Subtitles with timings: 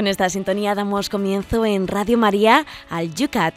[0.00, 3.52] Con esta sintonía damos comienzo en Radio María al Yucat.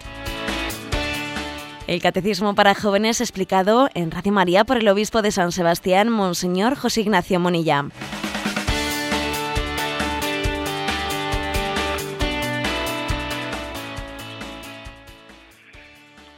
[1.88, 6.76] El Catecismo para Jóvenes explicado en Radio María por el Obispo de San Sebastián, Monseñor
[6.76, 7.86] José Ignacio Monilla.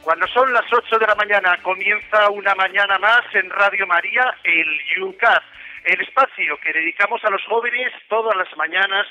[0.02, 4.68] Cuando son las 8 de la mañana comienza una mañana más en Radio María, el
[4.96, 5.42] Yucat,
[5.82, 9.04] el espacio que dedicamos a los jóvenes todas las mañanas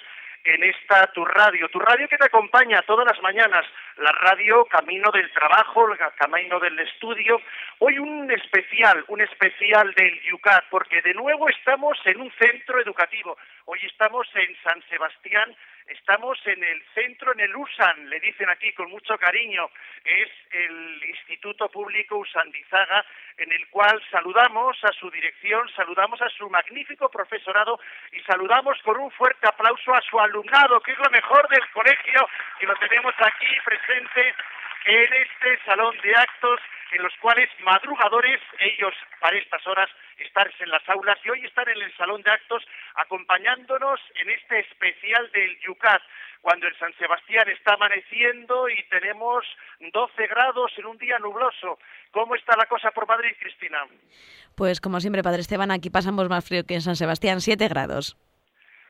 [0.45, 3.65] en esta tu radio, tu radio que te acompaña todas las mañanas,
[3.97, 5.87] la radio Camino del Trabajo,
[6.17, 7.41] Camino del Estudio.
[7.79, 13.37] Hoy un especial, un especial del Yucat, porque de nuevo estamos en un centro educativo.
[13.65, 15.55] Hoy estamos en San Sebastián
[15.87, 19.69] Estamos en el centro, en el USAN, le dicen aquí con mucho cariño,
[20.03, 23.05] es el Instituto Público Usandizaga,
[23.37, 27.79] en el cual saludamos a su dirección, saludamos a su magnífico profesorado
[28.11, 32.27] y saludamos con un fuerte aplauso a su alumnado, que es lo mejor del colegio,
[32.59, 34.33] que lo tenemos aquí presente
[34.85, 36.59] en este salón de actos
[36.91, 41.67] en los cuales madrugadores, ellos para estas horas están en las aulas y hoy están
[41.69, 42.63] en el salón de actos
[42.95, 46.01] acompañándonos en este especial del Yucat,
[46.41, 49.45] cuando en San Sebastián está amaneciendo y tenemos
[49.79, 51.79] 12 grados en un día nubloso.
[52.11, 53.85] ¿Cómo está la cosa por Madrid, Cristina?
[54.55, 58.17] Pues como siempre, Padre Esteban, aquí pasamos más frío que en San Sebastián, 7 grados.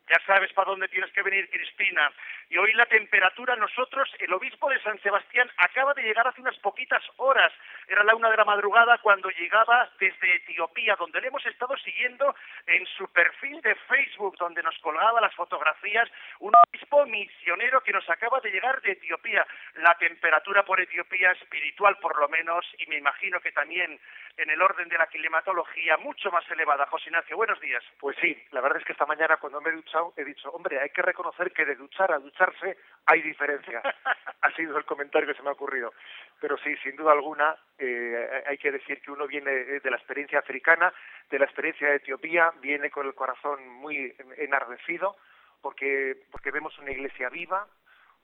[0.07, 2.11] Ya sabes para dónde tienes que venir, Cristina.
[2.49, 6.57] Y hoy la temperatura, nosotros, el obispo de San Sebastián acaba de llegar hace unas
[6.59, 7.51] poquitas horas.
[7.87, 12.35] Era la una de la madrugada cuando llegaba desde Etiopía, donde le hemos estado siguiendo
[12.67, 16.07] en su perfil de Facebook, donde nos colgaba las fotografías.
[16.39, 19.45] Un obispo misionero que nos acaba de llegar de Etiopía.
[19.77, 23.99] La temperatura por Etiopía espiritual, por lo menos, y me imagino que también
[24.37, 26.85] en el orden de la climatología, mucho más elevada.
[26.87, 27.83] José Ignacio, buenos días.
[27.99, 30.79] Pues sí, la verdad es que esta mañana cuando me he duchado he dicho, hombre,
[30.79, 33.81] hay que reconocer que de duchar a ducharse hay diferencia.
[34.41, 35.93] ha sido el comentario que se me ha ocurrido.
[36.39, 40.39] Pero sí, sin duda alguna, eh, hay que decir que uno viene de la experiencia
[40.39, 40.93] africana,
[41.29, 45.15] de la experiencia de Etiopía, viene con el corazón muy enardecido,
[45.61, 47.67] porque, porque vemos una iglesia viva,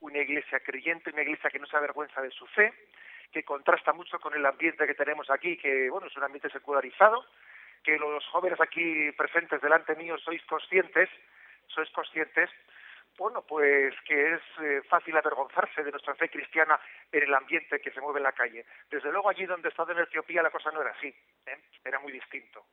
[0.00, 2.72] una iglesia creyente, una iglesia que no se avergüenza de su fe,
[3.32, 7.24] que contrasta mucho con el ambiente que tenemos aquí, que bueno, es un ambiente secularizado,
[7.82, 11.08] que los jóvenes aquí presentes delante mío sois conscientes,
[11.66, 12.50] sois conscientes,
[13.18, 16.78] bueno, pues que es eh, fácil avergonzarse de nuestra fe cristiana
[17.10, 18.64] en el ambiente que se mueve en la calle.
[18.90, 21.08] Desde luego allí donde he estado en Etiopía la cosa no era así,
[21.46, 21.58] ¿eh?
[21.84, 22.66] era muy distinto.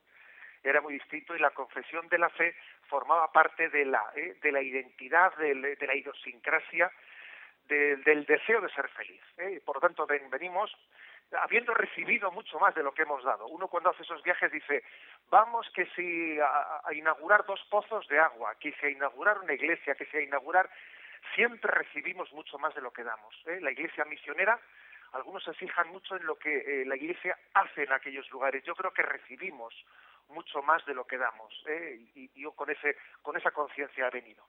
[0.62, 2.54] Era muy distinto y la confesión de la fe
[2.88, 4.36] formaba parte de la, ¿eh?
[4.42, 6.90] de la identidad, de, de la idiosincrasia
[7.68, 9.22] del deseo de ser feliz.
[9.38, 9.60] ¿eh?
[9.64, 10.74] Por lo tanto, venimos
[11.38, 13.46] habiendo recibido mucho más de lo que hemos dado.
[13.46, 14.82] Uno cuando hace esos viajes dice,
[15.30, 19.94] vamos que si a, inaugurar dos pozos de agua, que si a inaugurar una iglesia,
[19.94, 20.68] que si a inaugurar,
[21.34, 23.34] siempre recibimos mucho más de lo que damos.
[23.46, 23.60] ¿eh?
[23.60, 24.58] La iglesia misionera,
[25.12, 28.64] algunos se fijan mucho en lo que eh, la iglesia hace en aquellos lugares.
[28.64, 29.74] Yo creo que recibimos
[30.28, 31.64] mucho más de lo que damos.
[31.68, 31.98] ¿eh?
[32.14, 34.44] Y, y yo con, ese, con esa conciencia he venido.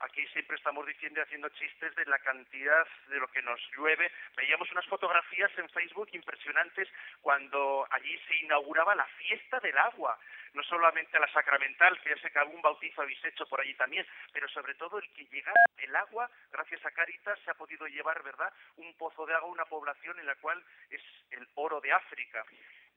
[0.00, 4.12] Aquí siempre estamos diciendo y haciendo chistes de la cantidad de lo que nos llueve.
[4.36, 6.88] Veíamos unas fotografías en Facebook impresionantes
[7.22, 10.18] cuando allí se inauguraba la fiesta del agua.
[10.52, 14.06] No solamente la sacramental, que ya sé que algún bautizo habéis hecho por allí también,
[14.32, 18.22] pero sobre todo el que llegara el agua, gracias a Caritas, se ha podido llevar,
[18.22, 21.92] ¿verdad?, un pozo de agua a una población en la cual es el oro de
[21.92, 22.44] África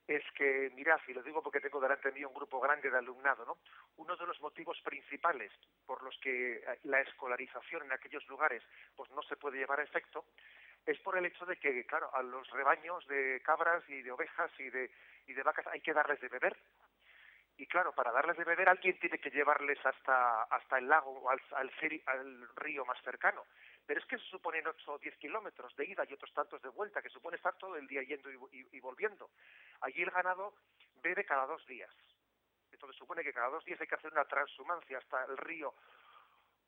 [0.09, 3.45] es que, mirad, y lo digo porque tengo delante mío un grupo grande de alumnado,
[3.45, 3.59] ¿no?
[3.97, 5.51] Uno de los motivos principales
[5.85, 8.63] por los que eh, la escolarización en aquellos lugares
[8.95, 10.25] pues no se puede llevar a efecto
[10.87, 14.51] es por el hecho de que, claro, a los rebaños de cabras y de ovejas
[14.57, 14.89] y de,
[15.27, 16.57] y de vacas hay que darles de beber.
[17.57, 21.29] Y claro, para darles de beber alguien tiene que llevarles hasta, hasta el lago o
[21.29, 21.71] al, al,
[22.05, 23.45] al río más cercano.
[23.89, 26.69] Pero es que se suponen 8 o 10 kilómetros de ida y otros tantos de
[26.69, 29.31] vuelta, que supone estar todo el día yendo y, volviendo.
[29.81, 30.53] Allí el ganado
[31.01, 31.89] bebe cada dos días.
[32.71, 35.73] Entonces supone que cada dos días hay que hacer una transhumancia hasta el río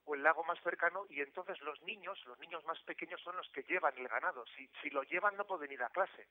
[0.05, 3.47] o el lago más cercano y entonces los niños, los niños más pequeños son los
[3.49, 4.43] que llevan el ganado.
[4.55, 6.27] Si, si lo llevan no pueden ir a clase.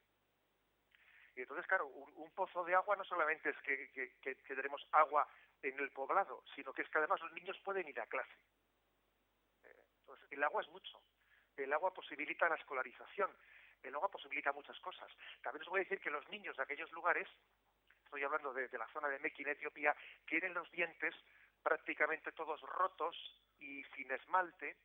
[1.36, 5.28] Y entonces, claro, un, pozo de agua no solamente es que, que, que, tenemos agua
[5.62, 8.34] en el poblado, sino que es que además los niños pueden ir a clase
[10.30, 11.02] el agua es mucho.
[11.56, 13.30] El agua posibilita la escolarización.
[13.82, 15.10] El agua posibilita muchas cosas.
[15.42, 17.28] También os voy a decir que los niños de aquellos lugares,
[18.04, 19.94] estoy hablando de, la zona de Meki en Etiopía,
[20.26, 21.14] tienen los dientes
[21.62, 23.16] prácticamente todos rotos
[23.58, 24.76] y sin esmalte,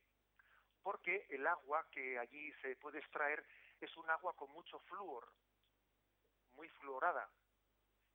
[0.82, 3.44] porque el agua que allí se puede extraer
[3.80, 5.30] es un agua con mucho flúor,
[6.54, 7.28] muy fluorada.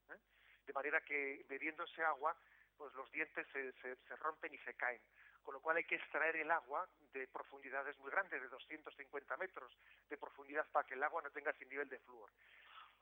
[0.09, 0.17] ¿eh?
[0.65, 2.35] De manera que bebiendo ese agua,
[2.77, 5.01] pues los dientes se rompen y se caen
[5.43, 9.77] con lo cual hay que extraer el agua de profundidades muy grandes, de 250 metros
[10.09, 12.29] de profundidad, para que el agua no tenga ese nivel de flúor.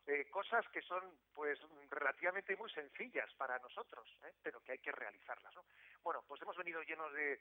[0.06, 1.04] Eh, cosas que son
[1.34, 1.60] pues
[1.90, 4.34] relativamente muy sencillas para nosotros, ¿eh?
[4.42, 5.54] pero que hay que realizarlas.
[5.56, 5.66] ¿no?
[6.02, 7.40] Bueno, pues hemos venido llenos de,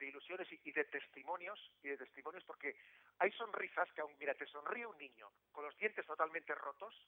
[0.00, 2.76] ilusiones y, de testimonios y de testimonios porque
[3.20, 7.06] hay sonrisas que aún mira te sonríe un niño con los dientes totalmente rotos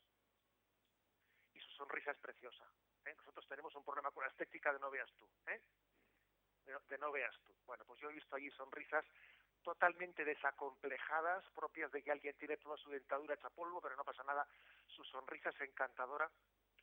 [1.53, 2.65] y su sonrisa es preciosa
[3.05, 3.15] ¿eh?
[3.17, 5.61] nosotros tenemos un problema con la estética de no veas tú ¿eh?
[6.65, 9.05] De, no veas tú bueno pues yo he visto allí sonrisas
[9.65, 14.23] totalmente desacomplejada, propias de que alguien tiene toda su dentadura hecha polvo, pero no pasa
[14.23, 14.47] nada.
[14.87, 16.31] Su sonrisa es encantadora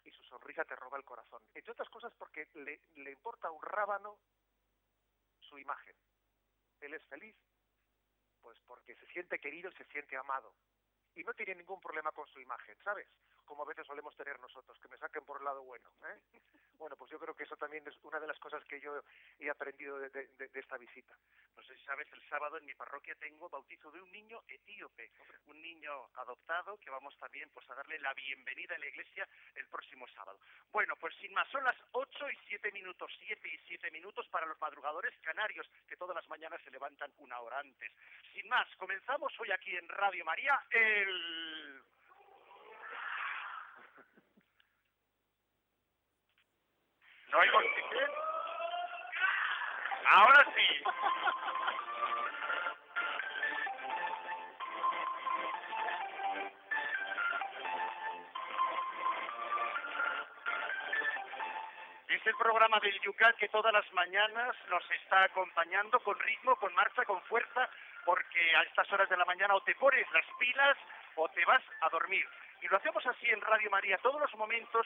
[0.03, 1.41] y su sonrisa te roba el corazón.
[1.53, 4.17] Entre otras cosas porque le, le importa un rábano
[5.39, 5.95] su imagen.
[6.81, 7.35] Él es feliz,
[8.41, 10.55] pues porque se siente querido y se siente amado.
[11.15, 13.07] Y no tiene ningún problema con su imagen, ¿sabes?
[13.51, 15.89] Como a veces solemos tener nosotros, que me saquen por el lado bueno.
[16.07, 16.19] ¿eh?
[16.81, 19.03] Bueno, pues yo creo que eso también es una de las cosas que yo
[19.37, 21.15] he aprendido de, esta visita.
[21.55, 25.11] No sé si sabes, el sábado en mi parroquia tengo bautizo de un niño etíope,
[25.45, 29.67] un niño adoptado que vamos también pues a darle la bienvenida en la iglesia el
[29.67, 30.39] próximo sábado.
[30.71, 34.47] Bueno, pues sin más, son las 8 y 7 minutos, 7 y 7 minutos para
[34.47, 37.91] los madrugadores canarios que todas las mañanas se levantan una hora antes.
[38.33, 41.60] Sin más, comenzamos hoy aquí en Radio María el
[47.31, 47.49] ¿No hay
[50.05, 50.83] Ahora sí.
[62.09, 66.73] Es el programa del Yucat que todas las mañanas nos está acompañando con ritmo, con
[66.75, 67.69] marcha, con fuerza,
[68.03, 70.77] porque a estas horas de la mañana o te pones las pilas
[71.15, 72.27] o te vas a dormir.
[72.61, 74.85] Y lo hacemos así en Radio María, todos los momentos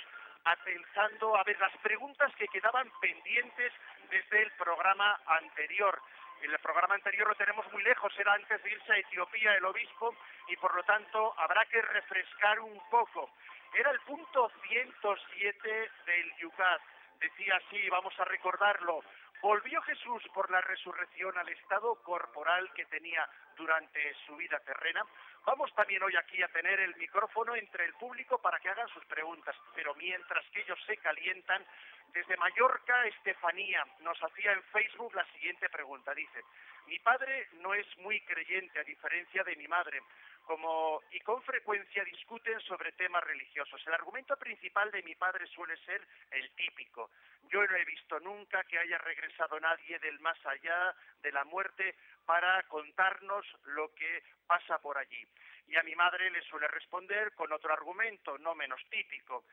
[0.63, 3.73] pensando a ver las preguntas que quedaban pendientes
[4.11, 5.99] desde el programa anterior.
[6.41, 10.15] El programa anterior lo tenemos muy lejos, era antes de irse a Etiopía el obispo
[10.47, 13.31] y por lo tanto habrá que refrescar un poco.
[13.73, 16.81] Era el punto 107 del Yucat.
[17.19, 19.01] Decía así, vamos a recordarlo.
[19.41, 25.03] Volvió Jesús por la resurrección al estado corporal que tenía durante su vida terrena.
[25.45, 29.05] Vamos también hoy aquí a tener el micrófono entre el público para que hagan sus
[29.05, 31.63] preguntas, pero mientras que ellos se calientan,
[32.07, 36.15] desde Mallorca, Estefanía nos hacía en Facebook la siguiente pregunta.
[36.15, 36.41] Dice,
[36.87, 40.01] mi padre no es muy creyente a diferencia de mi madre
[40.45, 43.81] como, y con frecuencia discuten sobre temas religiosos.
[43.85, 46.01] El argumento principal de mi padre suele ser
[46.31, 47.11] el típico.
[47.51, 51.95] Yo no he visto nunca que haya regresado nadie del más allá de la muerte
[52.25, 55.27] para contarnos lo que pasa por allí.
[55.67, 59.45] Y a mi madre le suele responder con otro argumento, no menos típico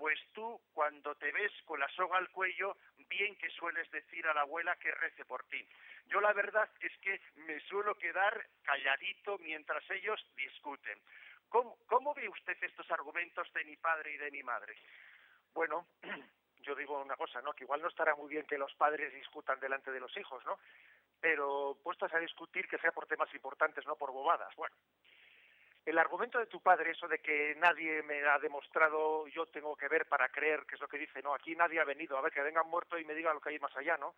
[0.00, 2.74] pues tú cuando te ves con la soga al cuello,
[3.06, 5.62] bien que sueles decir a la abuela que rece por ti.
[6.06, 10.98] Yo la verdad es que me suelo quedar calladito mientras ellos discuten.
[11.50, 14.74] ¿Cómo, cómo ve usted estos argumentos de mi padre y de mi madre?
[15.52, 15.86] Bueno,
[16.62, 17.52] yo digo una cosa, ¿no?
[17.52, 20.58] Que igual no estará muy bien que los padres discutan delante de los hijos, ¿no?
[21.20, 24.56] Pero puestos a discutir que sea por temas importantes, no por bobadas.
[24.56, 24.74] Bueno,
[25.86, 29.88] el argumento de tu padre, eso de que nadie me ha demostrado, yo tengo que
[29.88, 32.32] ver para creer, que es lo que dice, no, aquí nadie ha venido, a ver
[32.32, 34.14] que vengan muerto y me diga lo que hay más allá, ¿no?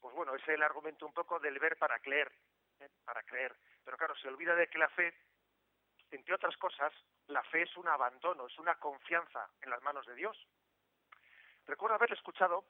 [0.00, 2.30] Pues bueno, ese es el argumento un poco del ver para creer,
[2.80, 2.88] ¿eh?
[3.04, 3.54] para creer.
[3.84, 5.14] Pero claro, se olvida de que la fe,
[6.10, 6.92] entre otras cosas,
[7.28, 10.36] la fe es un abandono, es una confianza en las manos de Dios.
[11.66, 12.64] Recuerdo haber escuchado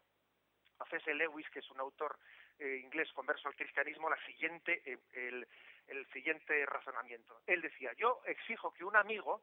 [0.79, 1.15] a C.S.
[1.15, 2.19] Lewis, que es un autor
[2.59, 5.49] eh, inglés converso al cristianismo, la siguiente, eh, el,
[5.89, 7.41] el siguiente razonamiento.
[7.47, 9.43] Él decía, yo exijo que un amigo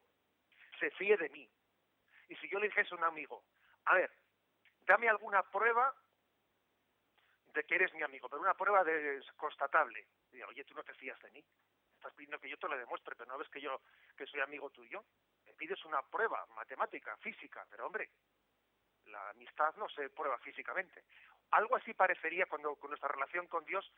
[0.79, 1.49] se fíe de mí.
[2.29, 3.43] Y si yo le dijese a un amigo,
[3.85, 4.11] a ver,
[4.81, 5.93] dame alguna prueba
[7.53, 10.07] de que eres mi amigo, pero una prueba de, constatable.
[10.31, 11.43] Digo, oye, tú no te fías de mí.
[11.95, 13.81] Estás pidiendo que yo te lo demuestre, pero no ves que yo
[14.15, 15.03] que soy amigo tuyo.
[15.45, 18.09] Me pides una prueba matemática, física, pero hombre,
[19.05, 21.03] la amistad no se prueba físicamente.
[21.51, 23.91] Algo así parecería cuando con nuestra relación con Dios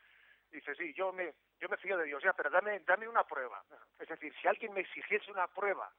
[0.52, 3.64] dice, sí, yo me, yo me fío de Dios, ya, pero dame, dame una prueba.
[3.98, 5.90] Es decir, si alguien me exigiese una prueba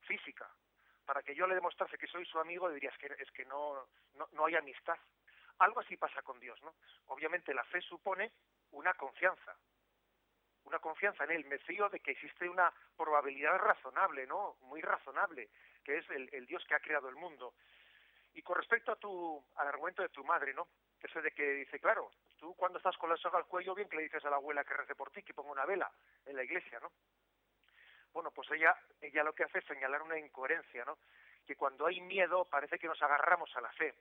[0.00, 0.50] física
[1.04, 4.28] para que yo le demostrase que soy su amigo, dirías que es que no, no,
[4.32, 4.98] no hay amistad.
[5.58, 6.74] Algo así pasa con Dios, ¿no?
[7.06, 8.32] Obviamente la fe supone
[8.72, 9.56] una confianza,
[10.64, 11.44] una confianza en Él.
[11.46, 14.56] Me fío de que existe una probabilidad razonable, ¿no?
[14.62, 15.48] Muy razonable,
[15.84, 17.54] que es el, el Dios que ha creado el mundo.
[18.34, 20.68] Y con respecto a tu, al argumento de tu madre, ¿no?
[21.00, 23.96] Ese de que dice, claro, tú cuando estás con la soga al cuello, bien que
[23.96, 25.90] le dices a la abuela que rece por ti, que ponga una vela
[26.24, 26.92] en la iglesia, ¿no?
[28.12, 30.98] Bueno, pues ella, ella lo que hace es señalar una incoherencia, ¿no?
[31.46, 33.94] Que cuando hay miedo parece que nos agarramos a la fe.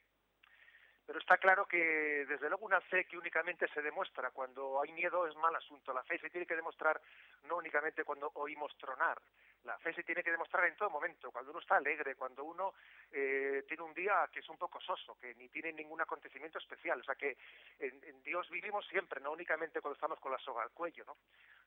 [1.06, 5.28] Pero está claro que, desde luego, una fe que únicamente se demuestra cuando hay miedo
[5.28, 5.94] es mal asunto.
[5.94, 7.00] La fe se tiene que demostrar
[7.44, 9.22] no únicamente cuando oímos tronar.
[9.66, 12.76] La fe se tiene que demostrar en todo momento, cuando uno está alegre, cuando uno
[13.12, 17.02] eh, tiene un día que es un poco soso, que ni tiene ningún acontecimiento especial.
[17.02, 17.36] O sea que
[17.80, 21.04] en, Dios vivimos siempre, no únicamente cuando estamos con la soga al cuello.
[21.06, 21.18] ¿no?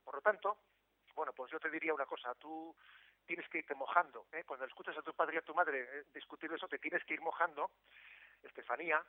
[0.05, 0.59] Por lo tanto,
[1.14, 2.75] bueno, pues yo te diría una cosa, tú
[3.26, 4.26] tienes que irte mojando.
[4.33, 4.45] ¿eh?
[4.45, 7.14] Cuando escuchas a tu padre y a tu madre eh, discutir eso, te tienes que
[7.14, 7.73] ir mojando
[8.45, 9.05] Estefanía,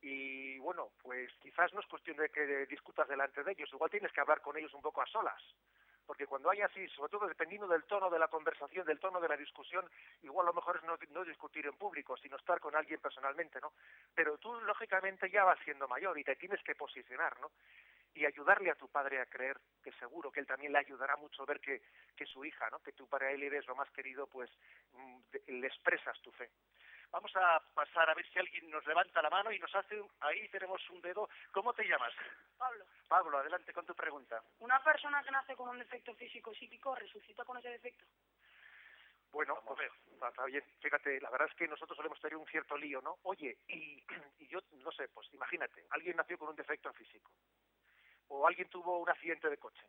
[0.00, 4.10] y bueno, pues quizás no es cuestión de que discutas delante de ellos, igual tienes
[4.10, 5.40] que hablar con ellos un poco a solas,
[6.06, 9.28] porque cuando hay así, sobre todo dependiendo del tono de la conversación, del tono de
[9.28, 9.88] la discusión,
[10.22, 13.72] igual lo mejor es no, no, discutir en público, sino estar con alguien personalmente, ¿no?
[14.14, 17.50] Pero tú, lógicamente, ya vas siendo mayor y te tienes que posicionar, ¿no?
[18.14, 21.46] Y ayudarle a tu padre a creer que seguro que él también le ayudará mucho
[21.46, 21.82] ver que,
[22.14, 22.80] que su hija, ¿no?
[22.80, 24.50] Que tú para él eres lo más querido, pues
[24.92, 25.18] mm,
[25.48, 26.50] le expresas tu fe.
[27.12, 30.48] Vamos a pasar a ver si alguien nos levanta la mano y nos hace, ahí
[30.48, 31.28] tenemos un dedo.
[31.52, 32.12] ¿Cómo te llamas?
[32.56, 32.86] Pablo.
[33.06, 34.42] Pablo, adelante con tu pregunta.
[34.60, 38.06] ¿Una persona que nace con un defecto físico psíquico resucita con ese defecto?
[39.30, 39.92] Bueno, pues,
[40.26, 40.64] está bien.
[40.80, 43.18] Fíjate, la verdad es que nosotros solemos tener un cierto lío, ¿no?
[43.24, 44.02] Oye, y,
[44.38, 47.30] y yo no sé, pues imagínate, alguien nació con un defecto físico
[48.28, 49.84] o alguien tuvo un accidente de coche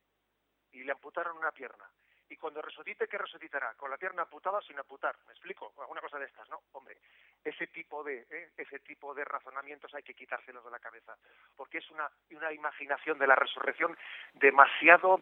[0.72, 1.89] y le amputaron una pierna
[2.30, 3.74] y cuando resucite, ¿qué resucitará?
[3.75, 5.15] ¿Con la pierna amputada o sin amputar?
[5.27, 5.74] ¿Me explico?
[5.80, 6.62] Alguna cosa de estas, ¿no?
[6.74, 6.98] Hombre,
[7.44, 8.51] ese tipo de, ¿eh?
[8.58, 11.15] ese tipo de razonamientos hay que quitárselos de la cabeza,
[11.56, 13.98] porque es una, una imaginación de la resurrección
[14.34, 15.22] demasiado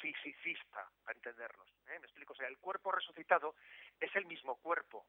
[0.00, 1.66] fisicista, para entendernos.
[1.88, 1.98] ¿eh?
[1.98, 2.32] ¿Me explico?
[2.32, 3.54] O sea, el cuerpo resucitado
[4.00, 5.06] es el mismo cuerpo,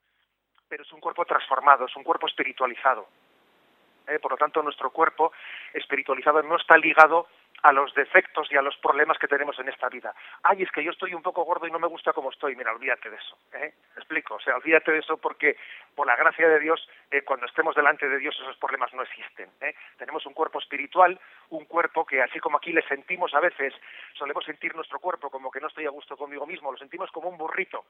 [0.67, 3.07] pero es un cuerpo transformado, es un cuerpo espiritualizado.
[4.07, 4.19] ¿eh?
[4.19, 5.33] Por lo tanto, nuestro cuerpo
[5.73, 7.27] espiritualizado no está ligado
[7.63, 10.13] a los defectos y a los problemas que tenemos en esta vida.
[10.43, 12.55] Ay, es que yo estoy un poco gordo y no me gusta como estoy.
[12.55, 13.37] Mira, olvídate de eso.
[13.53, 13.73] ¿eh?
[13.95, 14.35] explico?
[14.35, 15.57] O sea, olvídate de eso porque,
[15.95, 19.49] por la gracia de Dios, eh, cuando estemos delante de Dios, esos problemas no existen.
[19.61, 19.73] ¿eh?
[19.97, 23.73] Tenemos un cuerpo espiritual, un cuerpo que, así como aquí le sentimos a veces,
[24.13, 27.29] solemos sentir nuestro cuerpo como que no estoy a gusto conmigo mismo, lo sentimos como
[27.29, 27.85] un burrito,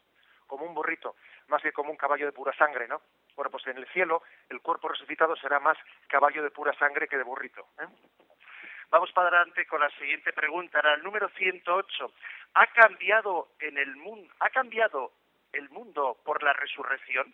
[0.48, 1.16] como un burrito,
[1.48, 3.02] más que como un caballo de pura sangre, ¿no?
[3.36, 5.78] Bueno, pues en el cielo el cuerpo resucitado será más
[6.08, 7.68] caballo de pura sangre que de burrito.
[7.80, 7.88] ¿eh?
[8.94, 12.14] Vamos para adelante con la siguiente pregunta, era el número 108.
[12.54, 15.12] ¿Ha cambiado en el mundo, ha cambiado
[15.52, 17.34] el mundo por la resurrección?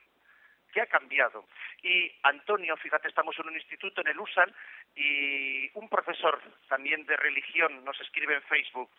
[0.71, 1.43] ¿Qué ha cambiado?
[1.83, 4.55] Y Antonio, fíjate, estamos en un instituto en el USAN
[4.95, 6.39] y un profesor
[6.69, 8.89] también de religión nos escribe en Facebook.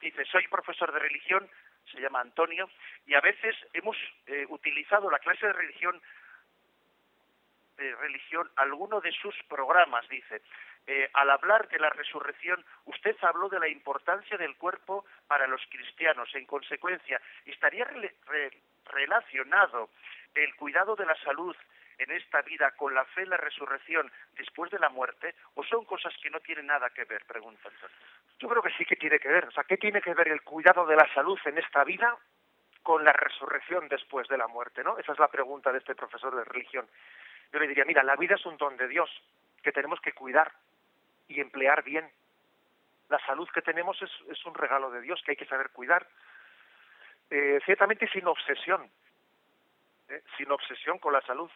[0.00, 1.48] Dice, soy profesor de religión,
[1.92, 2.68] se llama Antonio,
[3.06, 6.02] y a veces hemos eh, utilizado la clase de religión
[7.76, 10.42] de religión alguno de sus programas, dice.
[10.86, 15.60] Eh, al hablar de la resurrección, usted habló de la importancia del cuerpo para los
[15.70, 16.28] cristianos.
[16.34, 17.86] En consecuencia, ¿estaría
[18.86, 19.90] relacionado
[20.34, 21.56] el cuidado de la salud
[21.98, 25.34] en esta vida con la fe en la resurrección después de la muerte?
[25.54, 27.24] ¿O son cosas que no tienen nada que ver?
[27.26, 27.68] Pregunta
[28.38, 29.44] Yo creo que sí que tiene que ver.
[29.44, 32.16] O sea, ¿qué tiene que ver el cuidado de la salud en esta vida
[32.82, 34.82] con la resurrección después de la muerte?
[34.82, 34.98] ¿no?
[34.98, 36.88] Esa es la pregunta de este profesor de religión.
[37.52, 39.10] Yo le diría, mira, la vida es un don de Dios
[39.62, 40.50] que tenemos que cuidar
[41.30, 42.10] y emplear bien.
[43.08, 46.06] La salud que tenemos es, es un regalo de Dios que hay que saber cuidar.
[47.30, 48.90] Eh, ciertamente sin obsesión,
[50.08, 50.22] ¿eh?
[50.36, 51.50] sin obsesión con la salud.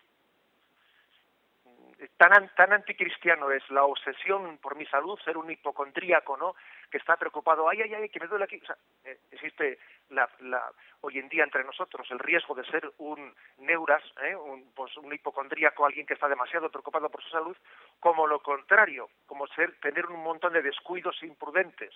[2.17, 6.55] Tan, tan anticristiano es la obsesión por mi salud, ser un hipocondríaco, ¿no?
[6.91, 8.61] Que está preocupado, ay, ay, ay, que me duele aquí.
[8.63, 9.79] O sea, eh, existe
[10.11, 14.35] la, la, hoy en día entre nosotros el riesgo de ser un neuras, ¿eh?
[14.35, 17.57] un, pues un hipocondríaco, alguien que está demasiado preocupado por su salud,
[18.01, 21.95] como lo contrario, como ser, tener un montón de descuidos imprudentes.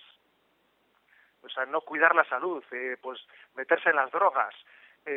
[1.41, 3.19] O sea, no cuidar la salud, eh, pues
[3.55, 4.53] meterse en las drogas,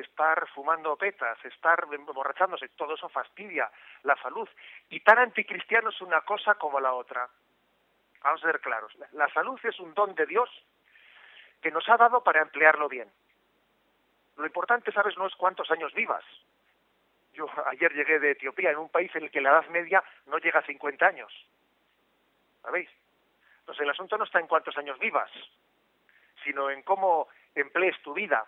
[0.01, 3.71] estar fumando petas, estar emborrachándose, todo eso fastidia
[4.03, 4.49] la salud.
[4.91, 7.29] Y tan anticristiano es una cosa como la otra.
[8.23, 8.93] Vamos a ser claros.
[9.13, 10.49] La salud es un don de Dios
[11.61, 13.11] que nos ha dado para emplearlo bien.
[14.37, 16.25] Lo importante, ¿sabes?, no es cuántos años vivas.
[17.35, 20.39] Yo ayer llegué de Etiopía, en un país en el que la edad media no
[20.39, 21.33] llega a 50 años.
[22.63, 22.91] ¿Sabéis?
[23.61, 25.31] Entonces el asunto no está en cuántos años vivas,
[26.45, 28.45] sino en cómo emplees tu vida.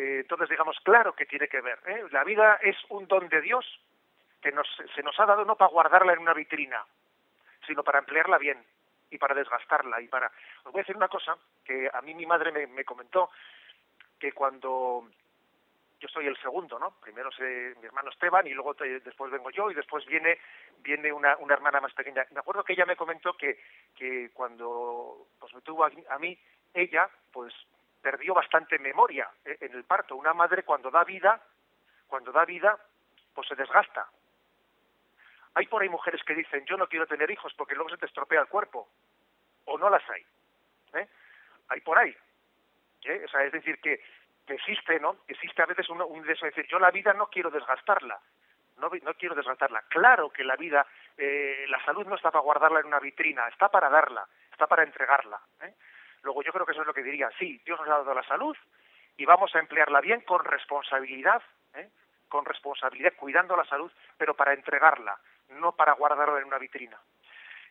[0.00, 1.78] Eh, entonces, digamos, claro que tiene que ver.
[1.84, 2.06] ¿eh?
[2.10, 3.66] La vida es un don de Dios
[4.40, 6.82] que nos, se nos ha dado no para guardarla en una vitrina,
[7.66, 8.64] sino para emplearla bien
[9.10, 10.32] y para desgastarla y para...
[10.64, 13.28] Os voy a decir una cosa que a mí mi madre me, comentó,
[14.18, 15.06] que cuando
[15.98, 16.92] yo soy el segundo, ¿no?
[17.02, 20.38] Primero se, mi hermano Esteban y luego después vengo yo y después viene
[20.78, 22.24] viene una, una hermana más pequeña.
[22.30, 23.60] Me acuerdo que ella me comentó que,
[23.94, 26.38] que cuando pues me tuvo a, a mí,
[26.72, 27.52] ella pues
[28.00, 30.16] perdió bastante memoria eh, en el parto.
[30.16, 31.40] Una madre cuando da vida,
[32.06, 32.78] cuando da vida,
[33.34, 34.08] pues se desgasta.
[35.54, 38.06] Hay por ahí mujeres que dicen, yo no quiero tener hijos porque luego se te
[38.06, 38.88] estropea el cuerpo.
[39.66, 40.24] O no las hay.
[40.94, 41.08] ¿eh?
[41.68, 42.16] Hay por ahí.
[43.04, 43.22] ¿eh?
[43.24, 44.00] O sea, es decir, que,
[44.46, 45.18] existe, ¿no?
[45.28, 48.20] Existe a veces un, un deseo de decir, yo la vida no quiero desgastarla.
[48.80, 49.82] No, quiero desgastarla.
[49.88, 53.68] Claro que la vida, eh, la salud no está para guardarla en una vitrina, está
[53.68, 55.38] para darla, está para entregarla.
[55.60, 55.74] ¿eh?
[56.22, 58.22] Luego yo creo que eso es lo que diría, sí, Dios nos ha dado la
[58.24, 58.56] salud
[59.16, 61.42] y vamos a emplearla bien con responsabilidad,
[61.74, 61.88] ¿eh?
[62.28, 65.18] con responsabilidad, cuidando la salud, pero para entregarla,
[65.50, 66.98] no para guardarla en una vitrina.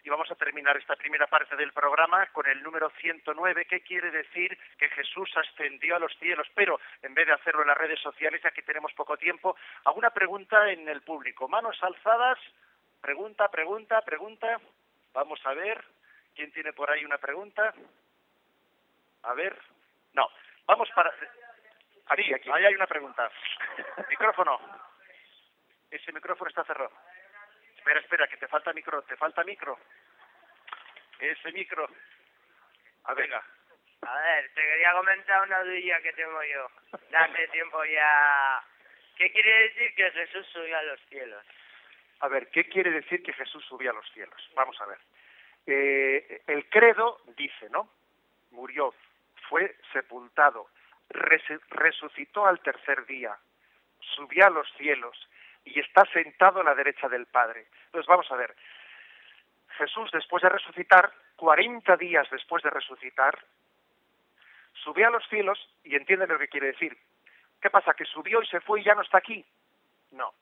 [0.03, 4.12] Y vamos a terminar esta primera parte del programa con el número 109, que quiere
[4.12, 6.48] decir que Jesús ascendió a los cielos.
[6.56, 10.12] Pero en vez de hacerlo en las redes sociales, ya que tenemos poco tiempo, alguna
[10.12, 11.50] pregunta en el público.
[11.50, 12.39] Manos alzadas,
[13.01, 14.60] pregunta, pregunta, pregunta.
[15.13, 15.84] Vamos a ver,
[16.34, 17.74] ¿quién tiene por ahí una pregunta?
[19.23, 19.57] A ver,
[20.13, 20.27] no,
[20.65, 21.13] vamos para...
[22.07, 22.49] Aquí, aquí.
[22.51, 23.29] Ahí hay una pregunta.
[24.09, 24.59] micrófono.
[25.91, 26.91] Ese micrófono está cerrado.
[27.75, 29.77] Espera, espera, que te falta micro, te falta micro.
[31.19, 31.88] Ese micro.
[33.05, 33.43] A venga.
[34.01, 36.99] A ver, te quería comentar una duda que tengo yo.
[37.09, 38.63] De hace tiempo ya.
[39.15, 41.45] ¿Qué quiere decir que Jesús subió a los cielos?
[42.21, 44.49] A ver, ¿qué quiere decir que Jesús subió a los cielos?
[44.55, 44.99] Vamos a ver.
[45.65, 47.89] Eh, el credo dice, ¿no?
[48.51, 48.93] Murió,
[49.50, 50.68] fue sepultado,
[51.10, 53.36] resucitó al tercer día,
[54.15, 55.18] subió a los cielos
[55.65, 57.68] y está sentado a la derecha del Padre.
[57.86, 58.56] Entonces vamos a ver,
[59.77, 63.38] Jesús después de resucitar, 40 días después de resucitar,
[64.84, 66.97] subió a los cielos y entienden lo que quiere decir.
[67.62, 67.93] ¿Qué pasa?
[67.93, 69.43] ¿Que subió y se fue y ya no está aquí?
[70.12, 70.34] No.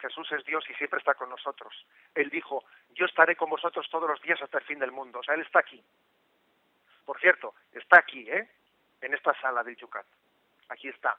[0.00, 1.74] Jesús es Dios y siempre está con nosotros.
[2.14, 5.20] Él dijo, yo estaré con vosotros todos los días hasta el fin del mundo.
[5.20, 5.82] O sea, Él está aquí.
[7.08, 8.46] Por cierto, está aquí, ¿eh?
[9.00, 10.04] En esta sala del Yucat.
[10.68, 11.16] Aquí está.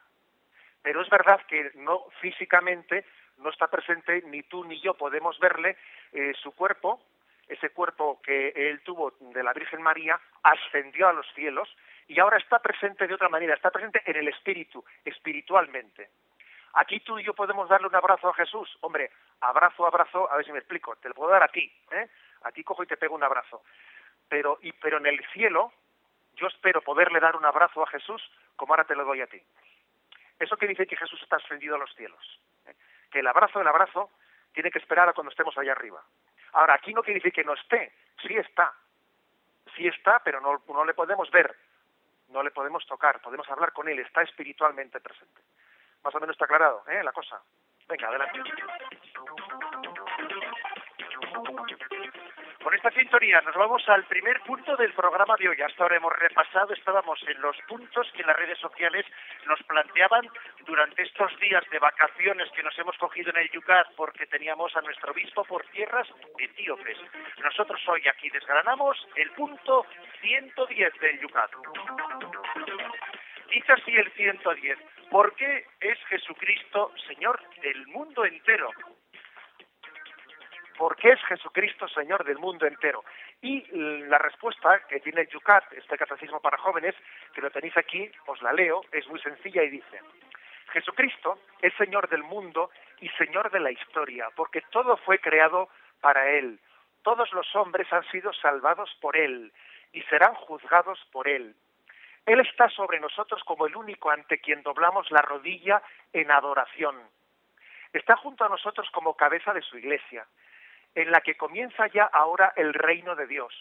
[0.83, 5.77] Pero es verdad que no físicamente no está presente, ni tú ni yo podemos verle
[6.11, 7.01] eh, su cuerpo,
[7.47, 11.67] ese cuerpo que él tuvo de la Virgen María, ascendió a los cielos
[12.07, 16.11] y ahora está presente de otra manera, está presente en el espíritu, espiritualmente.
[16.73, 18.77] Aquí tú y yo podemos darle un abrazo a Jesús.
[18.81, 19.09] Hombre,
[19.41, 22.07] abrazo, abrazo, a ver si me explico, te lo puedo dar a ti, ¿eh?
[22.43, 23.63] A ti cojo y te pego un abrazo
[24.29, 25.73] pero, y, pero en el cielo
[26.39, 28.21] yo espero poderle dar un abrazo a Jesús
[28.55, 29.41] como ahora te lo doy a ti.
[30.39, 32.39] Eso que dice que Jesús está ascendido a los cielos.
[32.65, 32.75] ¿eh?
[33.11, 34.09] Que el abrazo, el abrazo,
[34.53, 36.01] tiene que esperar a cuando estemos allá arriba.
[36.53, 37.91] Ahora, aquí no quiere decir que no esté,
[38.25, 38.73] sí está.
[39.75, 41.55] Sí está, pero no, no le podemos ver,
[42.29, 45.41] no le podemos tocar, podemos hablar con él, está espiritualmente presente.
[46.03, 47.03] Más o menos está aclarado, ¿eh?
[47.03, 47.41] La cosa.
[47.87, 48.39] Venga, adelante.
[52.63, 55.61] Con esta sintonía nos vamos al primer punto del programa de hoy.
[55.61, 59.05] Hasta ahora hemos repasado, estábamos en los puntos que las redes sociales
[59.47, 60.27] nos planteaban
[60.65, 64.81] durante estos días de vacaciones que nos hemos cogido en el Yucat porque teníamos a
[64.81, 66.97] nuestro obispo por tierras etíopes.
[67.41, 69.85] Nosotros hoy aquí desgranamos el punto
[70.21, 71.51] 110 del Yucat.
[73.51, 74.77] Dice así el 110,
[75.09, 78.69] ¿por qué es Jesucristo Señor del mundo entero?
[80.79, 83.03] ¿Por qué es Jesucristo Señor del mundo entero?
[83.41, 83.65] Y
[84.07, 86.95] la respuesta que tiene Yucat, este catecismo para jóvenes,
[87.33, 89.99] que lo tenéis aquí, os la leo, es muy sencilla y dice,
[90.71, 95.67] Jesucristo es Señor del mundo y Señor de la historia, porque todo fue creado
[95.99, 96.61] para Él.
[97.03, 99.51] Todos los hombres han sido salvados por Él
[99.91, 101.55] y serán juzgados por Él.
[102.25, 105.81] Él está sobre nosotros como el único ante quien doblamos la rodilla
[106.13, 106.95] en adoración.
[107.91, 110.25] Está junto a nosotros como cabeza de su iglesia
[110.95, 113.53] en la que comienza ya ahora el reino de Dios.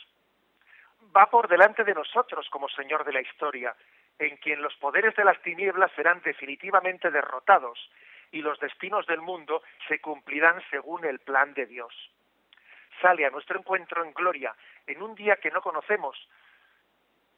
[1.16, 3.74] Va por delante de nosotros como Señor de la historia,
[4.18, 7.78] en quien los poderes de las tinieblas serán definitivamente derrotados
[8.32, 11.94] y los destinos del mundo se cumplirán según el plan de Dios.
[13.00, 14.54] Sale a nuestro encuentro en gloria
[14.86, 16.28] en un día que no conocemos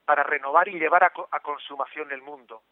[0.04, 2.62] para renovar y llevar a, consumación el mundo.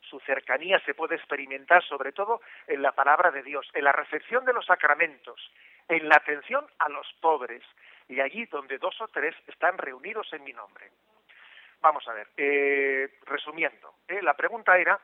[0.00, 4.44] Su cercanía se puede experimentar sobre todo en la palabra de Dios, en la recepción
[4.44, 5.52] de los sacramentos,
[5.88, 7.62] en la atención a los pobres
[8.08, 10.90] y allí donde dos o tres están reunidos en mi nombre.
[11.80, 14.98] Vamos a ver, eh, resumiendo, eh, la pregunta era,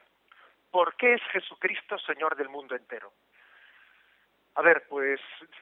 [0.70, 3.12] ¿por qué es Jesucristo Señor del mundo entero?
[4.56, 5.20] A ver, pues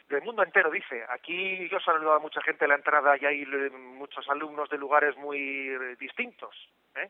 [0.09, 1.05] del mundo entero dice.
[1.11, 4.79] Aquí yo he saludado a mucha gente a la entrada y hay muchos alumnos de
[4.79, 6.55] lugares muy eh, distintos.
[6.95, 7.09] ¿eh?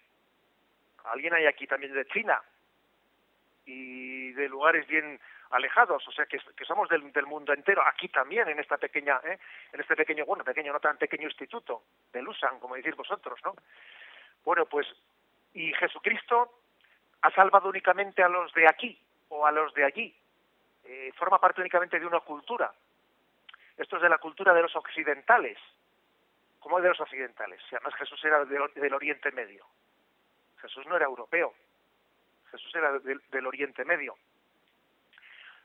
[1.04, 2.42] Alguien hay aquí también de China
[3.64, 8.58] y de lugares bien alejados, o sea que, somos del, mundo entero, aquí también en
[8.58, 9.38] esta pequeña, ¿eh?
[9.72, 11.82] en este pequeño, bueno, pequeño, no tan pequeño instituto
[12.12, 13.54] de Lusan, como decís vosotros, ¿no?
[14.44, 14.86] Bueno, pues,
[15.54, 16.60] y Jesucristo
[17.22, 20.14] ha salvado únicamente a los de aquí o a los de allí,
[20.84, 22.72] eh, forma parte únicamente de una cultura.
[23.76, 25.58] esto es de la cultura de los occidentales.
[26.60, 27.60] ¿Cómo de los occidentales?
[27.68, 29.64] Si además Jesús era del, Oriente Medio.
[30.60, 31.54] Jesús no era europeo.
[32.50, 34.16] Jesús era del Oriente Medio.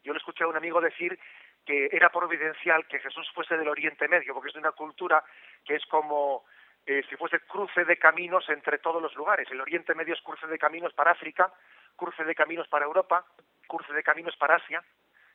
[0.04, 1.18] Yo le escuché a un amigo decir
[1.66, 5.24] que era providencial que Jesús fuese del Oriente Medio, porque es de una cultura
[5.64, 6.46] que es como
[6.86, 9.50] eh, si fuese cruce de caminos entre todos los lugares.
[9.50, 11.54] El Oriente Medio es cruce de caminos para África,
[11.96, 13.26] cruce de caminos para Europa,
[13.68, 14.84] cruce de caminos para Asia.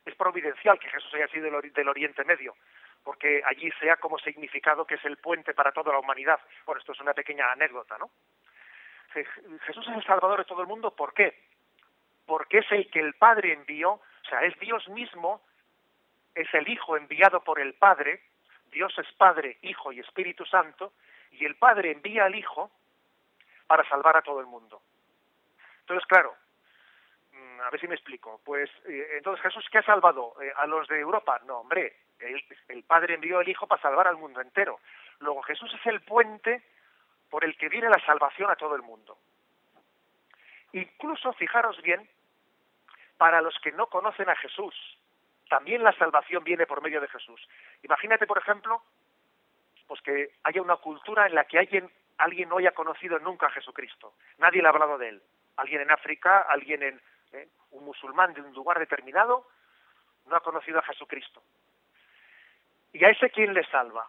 [0.04, 2.54] Es providencial que Jesús haya sido del Oriente Medio,
[3.02, 6.40] porque allí sea como significado que es el puente para toda la humanidad.
[6.66, 8.10] Bueno, esto es una pequeña anécdota, ¿no?
[9.12, 11.34] Jesús es el Salvador de todo el mundo, ¿por qué?
[12.26, 15.40] Porque es el que el Padre envió, o sea, es Dios mismo,
[16.34, 18.20] es el Hijo enviado por el Padre,
[18.70, 20.92] Dios es Padre, Hijo y Espíritu Santo,
[21.32, 22.70] y el Padre envía al Hijo
[23.66, 24.82] para salvar a todo el mundo.
[25.80, 26.34] Entonces, claro,
[27.32, 28.38] mm, a ver si me explico.
[28.44, 30.34] Pues eh, entonces Jesús, ¿qué ha salvado?
[30.42, 31.40] Eh, ¿A los de Europa?
[31.46, 34.78] No, hombre, el, Padre envió al Hijo para salvar al mundo entero.
[35.20, 36.62] Luego Jesús es el puente
[37.30, 39.16] por el que viene la salvación a todo el mundo.
[40.72, 42.06] Incluso, fijaros bien,
[43.18, 44.74] para los que no conocen a Jesús,
[45.48, 47.46] también la salvación viene por medio de Jesús.
[47.82, 48.82] Imagínate, por ejemplo,
[49.86, 53.50] pues que haya una cultura en la que alguien, alguien no haya conocido nunca a
[53.50, 54.14] Jesucristo.
[54.38, 55.22] Nadie le ha hablado de él.
[55.56, 57.00] Alguien en África, alguien en
[57.32, 57.48] ¿eh?
[57.72, 59.48] un musulmán de un lugar determinado,
[60.26, 61.42] no ha conocido a Jesucristo.
[62.92, 64.08] ¿Y a ese quién le salva?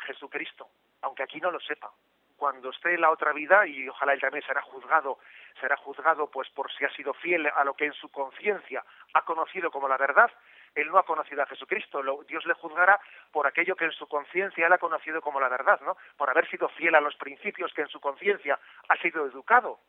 [0.00, 0.68] Jesucristo,
[1.02, 1.90] aunque aquí no lo sepa.
[2.36, 5.18] Cuando esté en la otra vida, y ojalá él también será juzgado,
[5.60, 9.22] será juzgado pues por si ha sido fiel a lo que en su conciencia ha
[9.22, 10.30] conocido como la verdad,
[10.74, 13.00] él no ha conocido a Jesucristo, Dios le juzgará
[13.32, 15.96] por aquello que en su conciencia él ha conocido como la verdad, ¿no?
[16.18, 19.80] Por haber sido fiel a los principios que en su conciencia ha sido educado.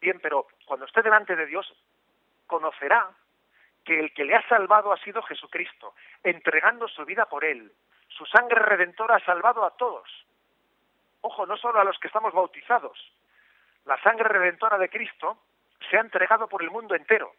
[0.00, 1.70] Bien, pero cuando esté delante de Dios,
[2.46, 3.10] conocerá
[3.84, 7.70] que el que le ha salvado ha sido Jesucristo, entregando su vida por él.
[8.08, 10.21] Su sangre redentora ha salvado a todos.
[11.22, 12.98] Ojo, no solo a los que estamos bautizados.
[13.84, 15.38] La sangre redentora de Cristo
[15.90, 17.32] se ha entregado por el mundo entero.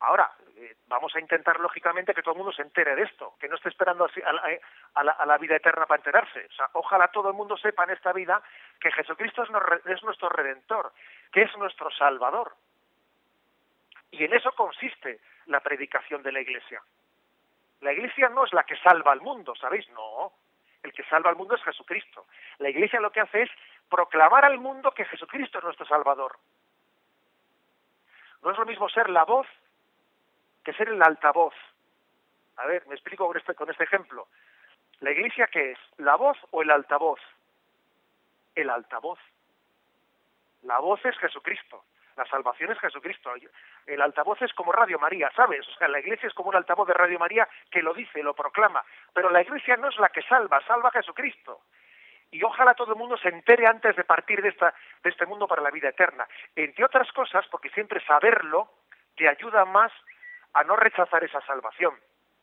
[0.00, 3.48] Ahora, eh, vamos a intentar lógicamente que todo el mundo se entere de esto, que
[3.48, 4.60] no esté esperando eh,
[4.94, 6.46] a, la, vida eterna para enterarse.
[6.46, 8.42] O sea, ojalá todo el mundo sepa en esta vida
[8.80, 10.92] que Jesucristo es, nuestro redentor,
[11.32, 12.54] que es nuestro salvador.
[14.10, 16.82] Y en eso consiste la predicación de la Iglesia.
[17.80, 19.88] La Iglesia no es la que salva al mundo, ¿sabéis?
[19.90, 20.32] No.
[20.82, 22.26] El que salva al mundo es Jesucristo.
[22.58, 23.50] La Iglesia lo que hace es
[23.88, 26.38] proclamar al mundo que Jesucristo es nuestro Salvador.
[28.42, 29.46] No es lo mismo ser la voz
[30.64, 31.54] que ser el altavoz.
[32.56, 34.28] A ver, me explico con este, con este ejemplo.
[35.00, 35.78] ¿La iglesia qué es?
[35.98, 37.20] ¿La voz o el altavoz?
[38.54, 39.18] El altavoz.
[40.62, 41.84] La voz es Jesucristo.
[42.16, 43.32] La salvación es Jesucristo.
[43.86, 45.66] El altavoz es como Radio María, ¿sabes?
[45.68, 48.34] O sea, la iglesia es como un altavoz de Radio María que lo dice, lo
[48.34, 48.84] proclama.
[49.12, 51.62] Pero la iglesia no es la que salva, salva a Jesucristo.
[52.30, 55.48] Y ojalá todo el mundo se entere antes de partir de, esta, de este mundo
[55.48, 56.26] para la vida eterna.
[56.54, 58.70] Entre otras cosas, porque siempre saberlo
[59.16, 59.92] te ayuda más
[60.52, 61.94] a no rechazar esa salvación.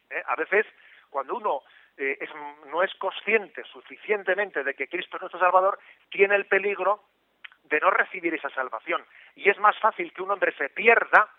[0.10, 0.21] ¿eh?
[0.27, 0.65] A veces,
[1.10, 1.62] cuando uno
[1.97, 2.19] eh,
[2.67, 7.03] no es consciente suficientemente de que Cristo es nuestro Salvador, tiene el peligro
[7.69, 9.03] de no recibir esa salvación.
[9.36, 11.30] Y es más fácil que un hombre se pierda,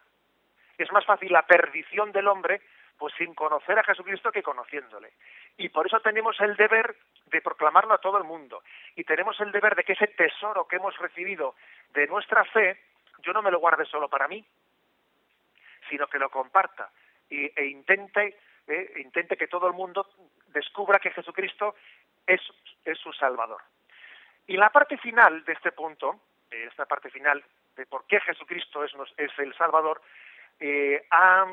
[0.76, 2.60] es más fácil la perdición del hombre,
[2.96, 5.12] pues sin conocer a Jesucristo que conociéndole.
[5.56, 8.62] Y por eso tenemos el deber de proclamarlo a todo el mundo.
[8.96, 11.54] Y tenemos el deber de que ese tesoro que hemos recibido
[11.90, 12.80] de nuestra fe,
[13.20, 14.44] yo no me lo guarde solo para mí,
[15.88, 16.90] sino que lo comparta
[17.30, 18.36] y, e intente,
[18.66, 20.08] eh, intente que todo el mundo
[20.48, 21.74] descubra que Jesucristo
[22.26, 22.40] es,
[22.84, 23.62] es su Salvador.
[24.48, 27.44] Y la parte final de este punto, de esta parte final
[27.76, 30.00] de por qué Jesucristo es, es el Salvador,
[30.58, 31.46] eh, ha,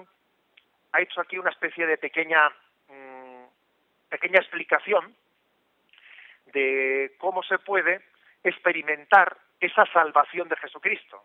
[0.97, 2.49] hecho aquí una especie de pequeña,
[2.87, 3.43] mm,
[4.07, 5.13] pequeña explicación
[6.53, 8.01] de cómo se puede
[8.41, 11.21] experimentar esa salvación de Jesucristo.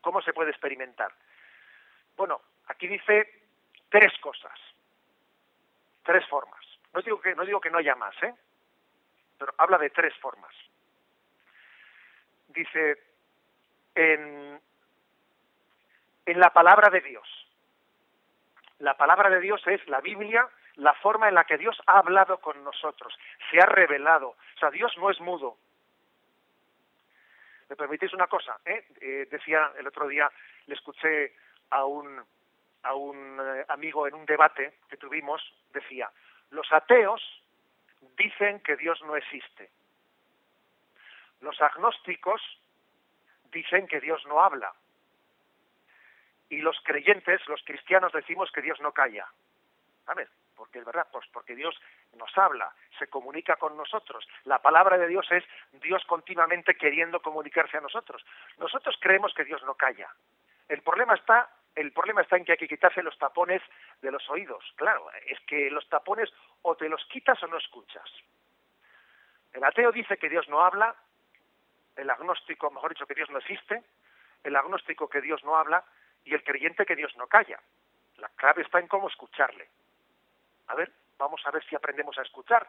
[0.00, 1.12] ¿Cómo se puede experimentar?
[2.16, 3.42] Bueno, aquí dice
[3.88, 4.58] tres cosas,
[6.04, 6.64] tres formas.
[6.94, 8.32] No digo que no, digo que no haya más, ¿eh?
[9.40, 10.54] Pero habla de tres formas.
[12.48, 13.02] Dice,
[13.94, 14.60] en,
[16.26, 17.26] en la palabra de Dios.
[18.80, 22.38] La palabra de Dios es la Biblia, la forma en la que Dios ha hablado
[22.38, 23.18] con nosotros,
[23.50, 24.28] se ha revelado.
[24.28, 25.56] O sea, Dios no es mudo.
[27.70, 28.58] ¿Me permitís una cosa?
[28.66, 28.88] Eh?
[29.00, 30.30] Eh, decía el otro día,
[30.66, 31.34] le escuché
[31.70, 32.22] a un,
[32.82, 35.40] a un eh, amigo en un debate que tuvimos,
[35.72, 36.10] decía,
[36.50, 37.22] los ateos
[38.16, 39.70] dicen que Dios no existe.
[41.40, 42.42] Los agnósticos
[43.52, 44.72] dicen que Dios no habla.
[46.48, 49.26] Y los creyentes, los cristianos, decimos que Dios no calla.
[50.10, 50.28] ¿sabes?
[50.56, 51.80] Porque es verdad, pues porque Dios
[52.16, 54.26] nos habla, se comunica con nosotros.
[54.44, 55.44] La palabra de Dios es
[55.80, 58.24] Dios continuamente queriendo comunicarse a nosotros.
[58.58, 60.12] Nosotros creemos que Dios no calla.
[60.68, 63.62] El problema está, el problema está en que hay que quitarse los tapones
[64.02, 64.64] de los oídos.
[64.76, 66.30] Claro, es que los tapones
[66.62, 68.10] o te los quitas o no escuchas.
[69.52, 70.94] El ateo dice que Dios no habla,
[71.96, 73.82] el agnóstico, mejor dicho, que Dios no existe,
[74.44, 75.84] el agnóstico que Dios no habla
[76.24, 77.60] y el creyente que Dios no calla.
[78.18, 79.68] La clave está en cómo escucharle.
[80.68, 82.68] A ver, vamos a ver si aprendemos a escuchar.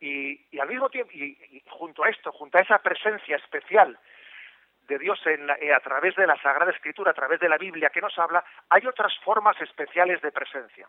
[0.00, 3.98] Y, al mismo tiempo, y, junto a esto, junto a esa presencia especial
[4.92, 7.90] de Dios en eh, a través de la Sagrada Escritura, a través de la Biblia
[7.90, 10.86] que nos habla, hay otras formas especiales de presencia.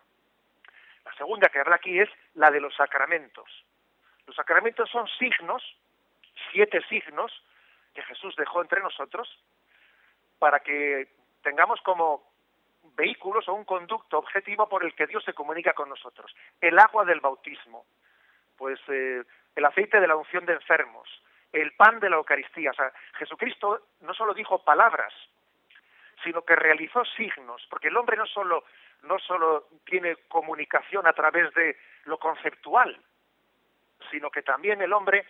[1.04, 3.48] La segunda que habla aquí es la de los sacramentos.
[4.26, 5.62] Los sacramentos son signos,
[6.52, 7.32] siete signos,
[7.94, 9.28] que Jesús dejó entre nosotros,
[10.38, 11.08] para que
[11.42, 12.30] tengamos como
[12.96, 16.34] vehículos o un conducto objetivo por el que Dios se comunica con nosotros.
[16.60, 17.86] El agua del bautismo,
[18.56, 19.22] pues eh,
[19.56, 21.08] el aceite de la unción de enfermos,
[21.54, 22.72] el pan de la Eucaristía.
[22.72, 25.12] O sea, Jesucristo no solo dijo palabras,
[26.22, 28.64] sino que realizó signos, porque el hombre no solo,
[29.02, 32.98] no solo tiene comunicación a través de lo conceptual,
[34.10, 35.26] sino que también el hombre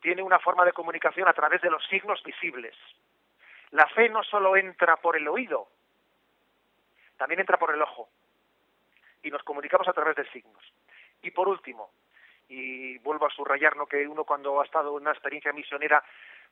[0.00, 2.74] tiene una forma de comunicación a través de los signos visibles.
[3.70, 5.68] La fe no solo entra por el oído,
[7.16, 8.08] también entra por el ojo.
[9.22, 10.62] Y nos comunicamos a través de signos.
[11.22, 11.90] Y por último,
[12.48, 13.86] y vuelvo a subrayar ¿no?
[13.86, 16.02] que uno cuando ha estado en una experiencia misionera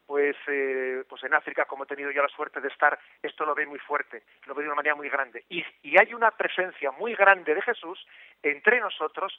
[0.07, 3.55] pues eh, pues en África como he tenido yo la suerte de estar esto lo
[3.55, 6.91] ve muy fuerte lo ve de una manera muy grande y, y hay una presencia
[6.93, 8.05] muy grande de Jesús
[8.43, 9.39] entre nosotros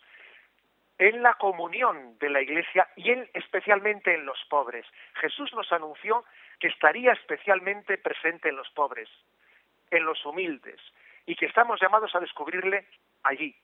[0.97, 4.85] en la comunión de la Iglesia y en, especialmente en los pobres.
[5.15, 6.23] Jesús nos anunció
[6.59, 9.09] que estaría especialmente presente en los pobres,
[9.91, 10.79] en los humildes,
[11.25, 12.85] y que estamos llamados a descubrirle
[13.23, 13.55] allí,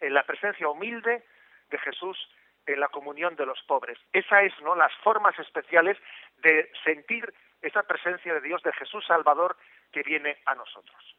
[0.00, 1.24] en la presencia humilde
[1.70, 2.16] de Jesús
[2.66, 3.98] en la comunión de los pobres.
[4.12, 5.96] Esa es, ¿no?, las formas especiales
[6.42, 9.56] de sentir esa presencia de Dios, de Jesús Salvador
[9.92, 11.16] que viene a nosotros.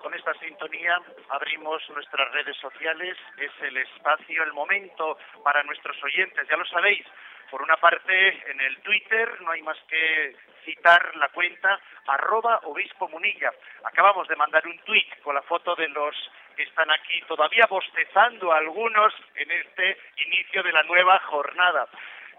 [0.00, 0.98] Con esta sintonía
[1.28, 7.04] abrimos nuestras redes sociales, es el espacio, el momento para nuestros oyentes, ya lo sabéis,
[7.50, 13.08] por una parte, en el Twitter no hay más que citar la cuenta arroba obispo
[13.08, 13.52] munilla.
[13.84, 16.14] Acabamos de mandar un tweet con la foto de los
[16.56, 21.88] que están aquí todavía bostezando algunos en este inicio de la nueva jornada.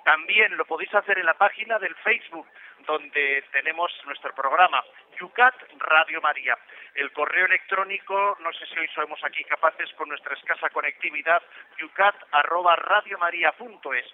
[0.04, 2.48] También lo podéis hacer en la página del Facebook,
[2.86, 4.84] donde tenemos nuestro programa,
[5.20, 6.58] Yucat Radio María.
[6.96, 11.42] El correo electrónico, no sé si hoy somos aquí capaces con nuestra escasa conectividad,
[11.78, 14.06] yucat arroba radiomaria.es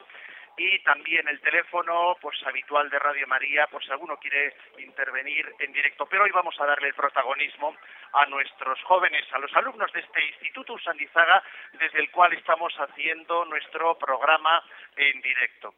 [0.57, 5.73] y también el teléfono pues habitual de Radio María por si alguno quiere intervenir en
[5.73, 6.05] directo.
[6.05, 7.75] Pero hoy vamos a darle el protagonismo
[8.13, 13.45] a nuestros jóvenes, a los alumnos de este Instituto Usandizaga, desde el cual estamos haciendo
[13.45, 14.63] nuestro programa
[14.95, 15.75] en directo.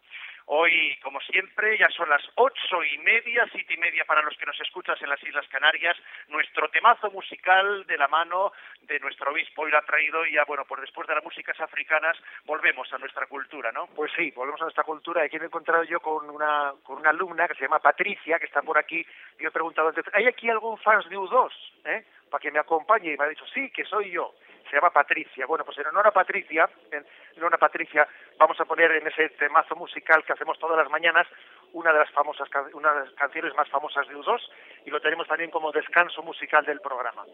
[0.49, 4.45] Hoy, como siempre, ya son las ocho y media, siete y media para los que
[4.45, 5.97] nos escuchas en las Islas Canarias,
[6.29, 10.45] nuestro temazo musical de la mano de nuestro obispo hoy lo ha traído y ya,
[10.45, 13.87] bueno, pues después de las músicas africanas volvemos a nuestra cultura, ¿no?
[13.87, 15.21] Pues sí, volvemos a nuestra cultura.
[15.21, 18.45] Aquí me he encontrado yo con una, con una alumna que se llama Patricia, que
[18.45, 19.05] está por aquí,
[19.37, 21.51] y he preguntado ¿hay aquí algún fans de U2?
[21.83, 22.05] ¿Eh?
[22.29, 24.33] Para que me acompañe, y me ha dicho, sí, que soy yo
[24.69, 25.45] se llama Patricia.
[25.45, 27.05] Bueno, pues en honor a Patricia, en
[27.43, 31.27] honor Patricia, vamos a poner en ese temazo musical que hacemos todas las mañanas
[31.73, 34.39] una de las famosas una de las canciones más famosas de U2
[34.85, 37.25] y lo tenemos también como descanso musical del programa.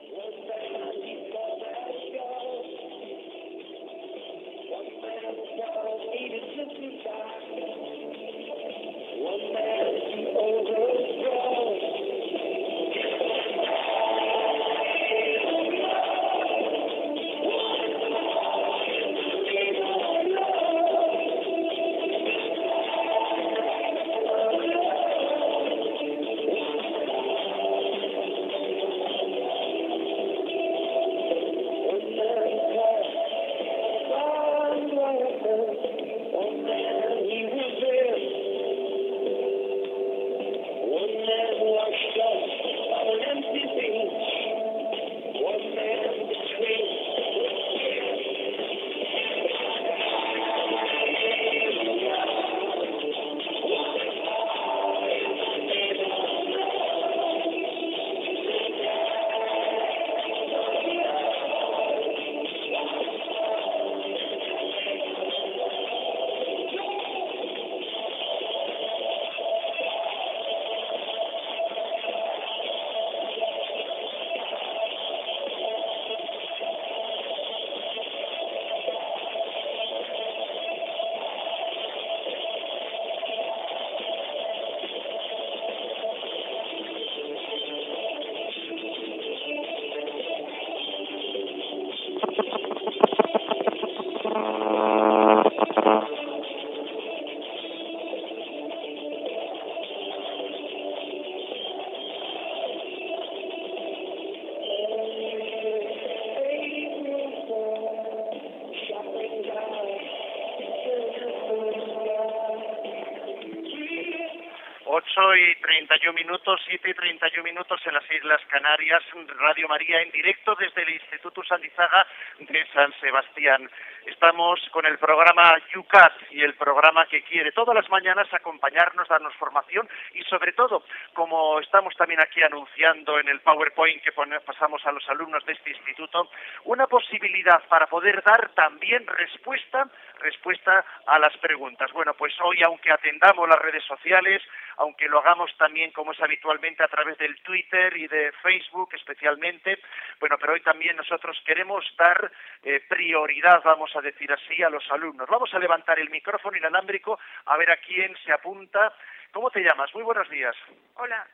[115.88, 119.04] 31 minutos, 7 y 31 minutos en las Islas Canarias,
[119.38, 122.08] Radio María en directo desde el Instituto Sandizaga
[122.40, 123.70] de San Sebastián.
[124.06, 129.36] Estamos con el programa UCAT y el programa que quiere todas las mañanas acompañarnos, darnos
[129.36, 134.92] formación y sobre todo, como estamos también aquí anunciando en el PowerPoint que pasamos a
[134.92, 136.30] los alumnos de este instituto,
[136.64, 139.88] una posibilidad para poder dar también respuesta,
[140.20, 141.92] respuesta a las preguntas.
[141.92, 144.42] Bueno, pues hoy, aunque atendamos las redes sociales,
[144.78, 149.80] aunque lo hagamos también como es habitualmente a través del Twitter y de Facebook especialmente,
[150.20, 152.32] bueno, pero hoy también nosotros queremos dar
[152.64, 155.28] eh, prioridad, vamos a decir así, a los alumnos.
[155.30, 158.94] Vamos a levantar el micrófono inalámbrico a ver a quién se apunta.
[159.32, 159.94] ¿Cómo te llamas?
[159.94, 160.56] Muy buenos días.
[160.96, 161.26] Hola.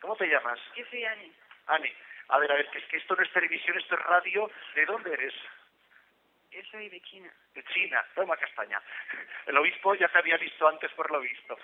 [0.00, 0.58] ¿Cómo te llamas?
[0.74, 1.32] Yo soy Ani.
[1.68, 1.92] Ani.
[2.28, 4.50] A ver, a ver, que es que esto no es televisión, esto es radio.
[4.74, 5.34] ¿De dónde eres?
[6.50, 7.30] Yo soy de China.
[7.54, 8.80] De China, toma castaña.
[9.46, 11.58] El obispo ya se había visto antes por lo visto.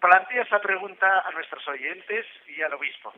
[0.00, 3.12] Plantea esa pregunta a nuestros oyentes y al obispo.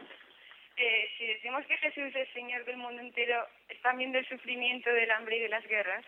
[0.76, 5.10] Eh, si decimos que Jesús es Señor del mundo entero, ¿es también del sufrimiento, del
[5.10, 6.04] hambre y de las guerras?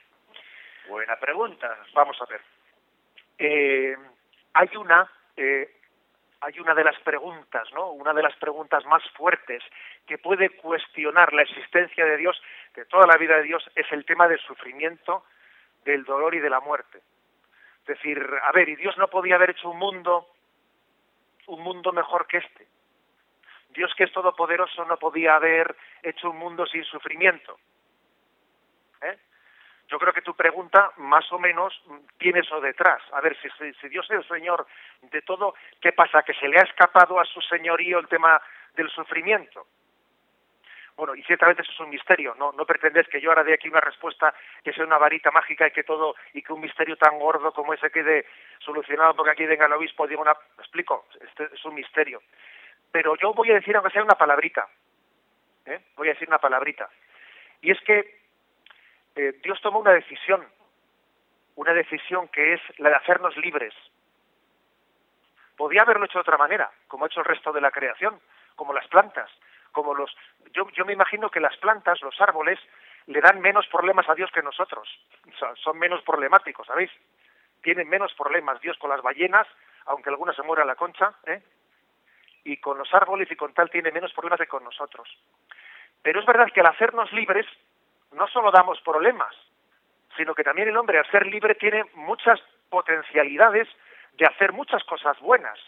[0.88, 1.76] Buena pregunta.
[1.92, 2.40] Vamos a ver.
[3.38, 3.96] Eh,
[4.54, 5.68] hay una, eh,
[6.40, 7.90] hay una de las preguntas, ¿no?
[7.90, 9.62] Una de las preguntas más fuertes
[10.06, 12.40] que puede cuestionar la existencia de Dios,
[12.74, 15.24] de toda la vida de Dios, es el tema del sufrimiento,
[15.84, 16.98] del dolor y de la muerte.
[17.80, 20.28] Es decir, a ver, y Dios no podía haber hecho un mundo,
[21.54, 22.66] un mundo mejor que este.
[23.70, 27.58] Dios que es todopoderoso no podía haber hecho un mundo sin sufrimiento.
[29.02, 29.18] ¿Eh?
[29.88, 31.74] Yo creo que tu pregunta más o menos
[32.18, 33.02] tiene eso detrás.
[33.12, 33.48] A ver, si,
[33.80, 34.66] si, Dios es el Señor
[35.02, 36.22] de todo, ¿qué pasa?
[36.22, 38.40] ¿Que se le ha escapado a su señorío el tema
[38.74, 39.66] del sufrimiento?
[40.96, 43.68] Bueno, y ciertamente eso es un misterio, no, no pretendes que yo ahora dé aquí
[43.68, 47.18] una respuesta que sea una varita mágica y que todo, y que un misterio tan
[47.18, 48.26] gordo como ese quede
[48.58, 52.22] solucionado porque aquí venga el obispo, digo una, ¿me explico, este es un misterio.
[52.90, 54.68] Pero yo voy a decir, aunque sea una palabrita,
[55.66, 55.80] ¿eh?
[55.96, 56.88] voy a decir una palabrita.
[57.62, 58.20] Y es que
[59.16, 60.46] eh, Dios tomó una decisión,
[61.56, 63.74] una decisión que es la de hacernos libres.
[65.56, 68.20] Podía haberlo hecho de otra manera, como ha hecho el resto de la creación,
[68.56, 69.30] como las plantas,
[69.72, 70.14] como los...
[70.52, 72.58] Yo, yo me imagino que las plantas, los árboles,
[73.06, 74.88] le dan menos problemas a Dios que nosotros.
[75.34, 76.90] O sea, son menos problemáticos, ¿sabéis?
[77.62, 79.46] Tienen menos problemas Dios con las ballenas,
[79.86, 81.42] aunque algunas se muera la concha, ¿eh?
[82.44, 85.08] y con los árboles y con tal tiene menos problemas que con nosotros.
[86.02, 87.46] Pero es verdad que al hacernos libres
[88.12, 89.34] no solo damos problemas,
[90.16, 93.68] sino que también el hombre al ser libre tiene muchas potencialidades
[94.14, 95.58] de hacer muchas cosas buenas,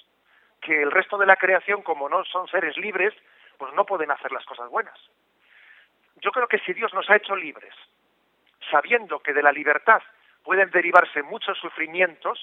[0.60, 3.14] que el resto de la creación, como no son seres libres,
[3.58, 4.98] pues no pueden hacer las cosas buenas.
[6.16, 7.74] Yo creo que si Dios nos ha hecho libres,
[8.70, 10.02] sabiendo que de la libertad
[10.42, 12.38] pueden derivarse muchos sufrimientos,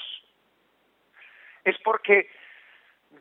[1.64, 2.30] es porque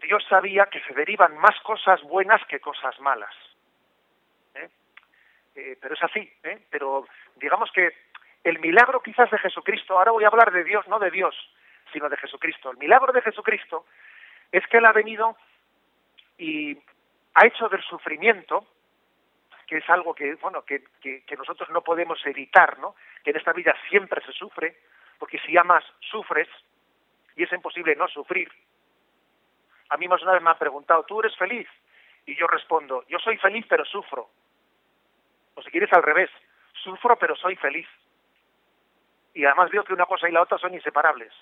[0.02, 3.34] Dios sabía que se derivan más cosas buenas que cosas malas.
[4.54, 4.68] ¿Eh?
[5.56, 6.66] Eh, pero es así, ¿eh?
[6.70, 7.06] pero
[7.36, 7.92] digamos que
[8.44, 11.34] el milagro quizás de Jesucristo, ahora voy a hablar de Dios, no de Dios,
[11.92, 12.70] sino de Jesucristo.
[12.70, 13.84] El milagro de Jesucristo
[14.50, 15.36] es que Él ha venido
[16.38, 16.78] y
[17.40, 18.66] ha hecho del sufrimiento,
[19.66, 22.94] que es algo que, bueno, que, que, que nosotros no podemos evitar, ¿no?
[23.24, 24.76] Que en esta vida siempre se sufre,
[25.18, 26.48] porque si amas, sufres,
[27.36, 28.50] y es imposible no sufrir.
[29.88, 31.66] A mí más una vez me han preguntado, ¿tú eres feliz?
[32.26, 34.28] Y yo respondo, yo soy feliz pero sufro.
[35.54, 36.30] O si quieres al revés,
[36.74, 37.88] sufro pero soy feliz.
[39.32, 41.32] Y además veo que una cosa y la otra son inseparables.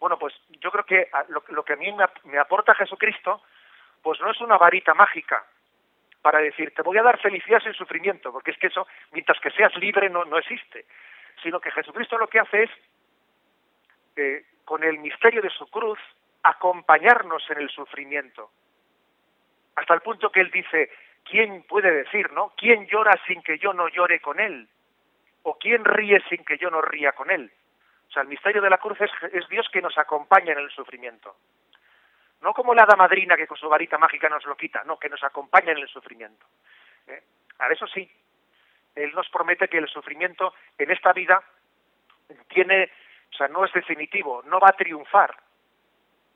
[0.00, 3.42] Bueno, pues yo creo que lo, lo que a mí me, me, aporta Jesucristo,
[4.02, 5.44] pues no es una varita mágica
[6.22, 9.50] para decir, te voy a dar felicidad sin sufrimiento, porque es que eso, mientras que
[9.50, 10.84] seas libre, no, no existe.
[11.42, 12.70] Sino que Jesucristo lo que hace es,
[14.16, 15.98] eh, con el misterio de su cruz,
[16.42, 18.50] acompañarnos en el sufrimiento.
[19.76, 20.90] Hasta el punto que Él dice,
[21.24, 22.52] ¿quién puede decir, no?
[22.56, 24.68] ¿Quién llora sin que yo no llore con Él?
[25.42, 27.50] ¿O quién ríe sin que yo no ría con Él?
[28.08, 30.70] O sea, el misterio de la cruz es, es, Dios que nos acompaña en el
[30.70, 31.36] sufrimiento.
[32.42, 35.08] No como la hada madrina que con su varita mágica nos lo quita, no, que
[35.08, 36.46] nos acompaña en el sufrimiento.
[37.06, 37.22] ¿Eh?
[37.70, 38.10] Eso sí,
[38.94, 41.42] Él nos promete que el sufrimiento en esta vida
[42.48, 42.90] tiene,
[43.32, 45.36] o sea, no es definitivo, no va a triunfar.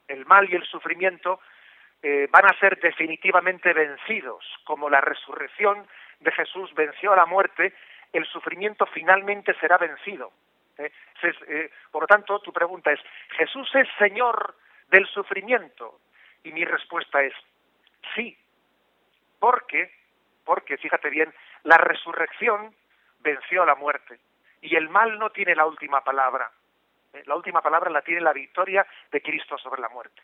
[0.07, 1.41] El mal y el sufrimiento
[2.03, 5.87] eh, van a ser definitivamente vencidos, como la resurrección
[6.21, 7.75] de Jesús venció a la muerte,
[8.13, 10.31] el sufrimiento finalmente será vencido.
[10.79, 10.91] ¿eh?
[11.23, 13.01] Eh, por lo tanto, tu pregunta es,
[13.39, 14.55] ¿Jesús es Señor
[14.89, 16.01] del sufrimiento?
[16.43, 17.35] Y mi respuesta es,
[18.15, 18.37] sí.
[19.39, 19.93] ¿Por qué?
[20.45, 21.33] Porque, fíjate bien,
[21.63, 22.75] la resurrección
[23.21, 24.19] venció a la muerte
[24.61, 26.51] y el mal no tiene la última palabra.
[27.13, 27.23] ¿eh?
[27.27, 30.23] La última palabra la tiene la victoria de Cristo sobre la muerte.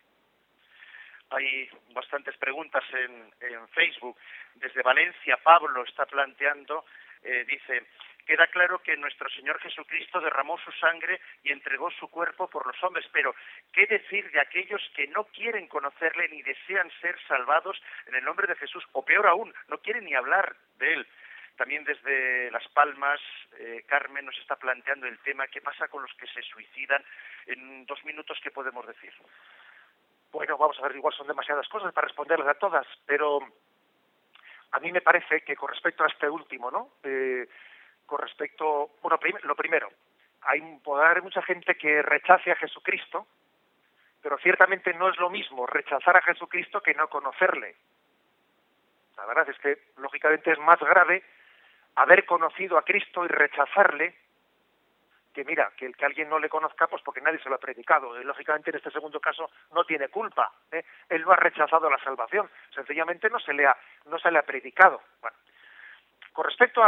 [1.31, 4.17] Hay bastantes preguntas en, en Facebook.
[4.55, 6.85] Desde Valencia, Pablo está planteando,
[7.23, 7.87] eh, dice,
[8.31, 12.81] queda claro que nuestro Señor Jesucristo derramó su sangre y entregó su cuerpo por los
[12.85, 13.35] hombres, pero
[13.73, 18.47] ¿qué decir de aquellos que no quieren conocerle ni desean ser salvados en el nombre
[18.47, 18.87] de Jesús?
[18.93, 21.09] O peor aún, no quieren ni hablar de él.
[21.57, 23.21] También desde Las Palmas,
[23.59, 27.05] eh, Carmen nos está planteando el tema, ¿qué pasa con los que se suicidan?
[27.47, 29.13] En dos minutos, ¿qué podemos decir?
[30.31, 33.41] Bueno, vamos a ver, igual son demasiadas cosas para responderles a todas, pero
[34.71, 36.91] a mí me parece que con respecto a este último, ¿no?
[37.03, 37.49] Eh,
[38.11, 39.89] con respecto, bueno, lo primero,
[40.43, 43.25] hay, podrá haber mucha gente que rechace a Jesucristo,
[44.21, 47.77] pero ciertamente no es lo mismo rechazar a Jesucristo que no conocerle.
[49.17, 51.23] La verdad es que, lógicamente, es más grave
[51.95, 54.17] haber conocido a Cristo y rechazarle
[55.33, 57.59] que mira, que el que alguien no le conozca, pues porque nadie se lo ha
[57.59, 58.21] predicado.
[58.21, 60.53] Y, lógicamente en este segundo caso no tiene culpa.
[60.73, 60.85] ¿eh?
[61.09, 64.43] Él no ha rechazado la salvación, sencillamente no se le ha, no se le ha
[64.43, 65.01] predicado.
[65.21, 65.37] Bueno,
[66.33, 66.83] con respecto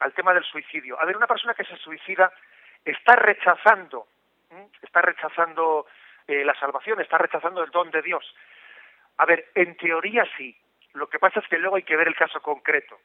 [0.00, 2.32] al tema del suicidio, a ver, una persona que se suicida
[2.84, 4.06] está rechazando,
[4.82, 5.86] está rechazando
[6.26, 8.34] eh, la salvación, está rechazando el don de Dios.
[9.18, 10.56] A ver, en teoría sí.
[10.92, 12.98] Lo que pasa es que luego hay que ver el caso concreto.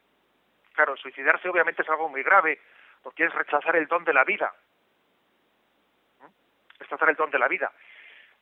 [0.74, 2.60] Claro, suicidarse obviamente es algo muy grave,
[3.04, 4.54] porque es rechazar el don de la vida
[6.82, 7.72] rechazar el don de la vida.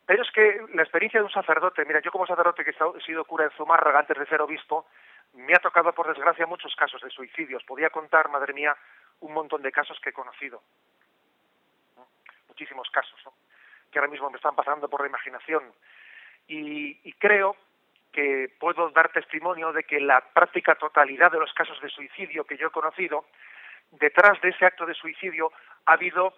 [0.06, 3.26] Pero es que la experiencia de un sacerdote, mira, yo como sacerdote que he sido
[3.26, 4.88] cura en Zumárraga antes de ser obispo,
[5.34, 7.64] me ha tocado por desgracia muchos casos de suicidios.
[7.64, 8.76] Podía contar, madre mía,
[9.22, 10.62] un montón de casos que he conocido.
[12.48, 13.20] Muchísimos casos,
[13.92, 15.64] que ahora mismo me están pasando por la imaginación.
[16.48, 17.56] Y, y creo
[18.12, 22.58] que puedo dar testimonio de que la práctica totalidad de los casos de suicidio que
[22.58, 23.26] yo he conocido,
[23.92, 25.52] detrás de ese acto de suicidio
[25.86, 26.34] ha habido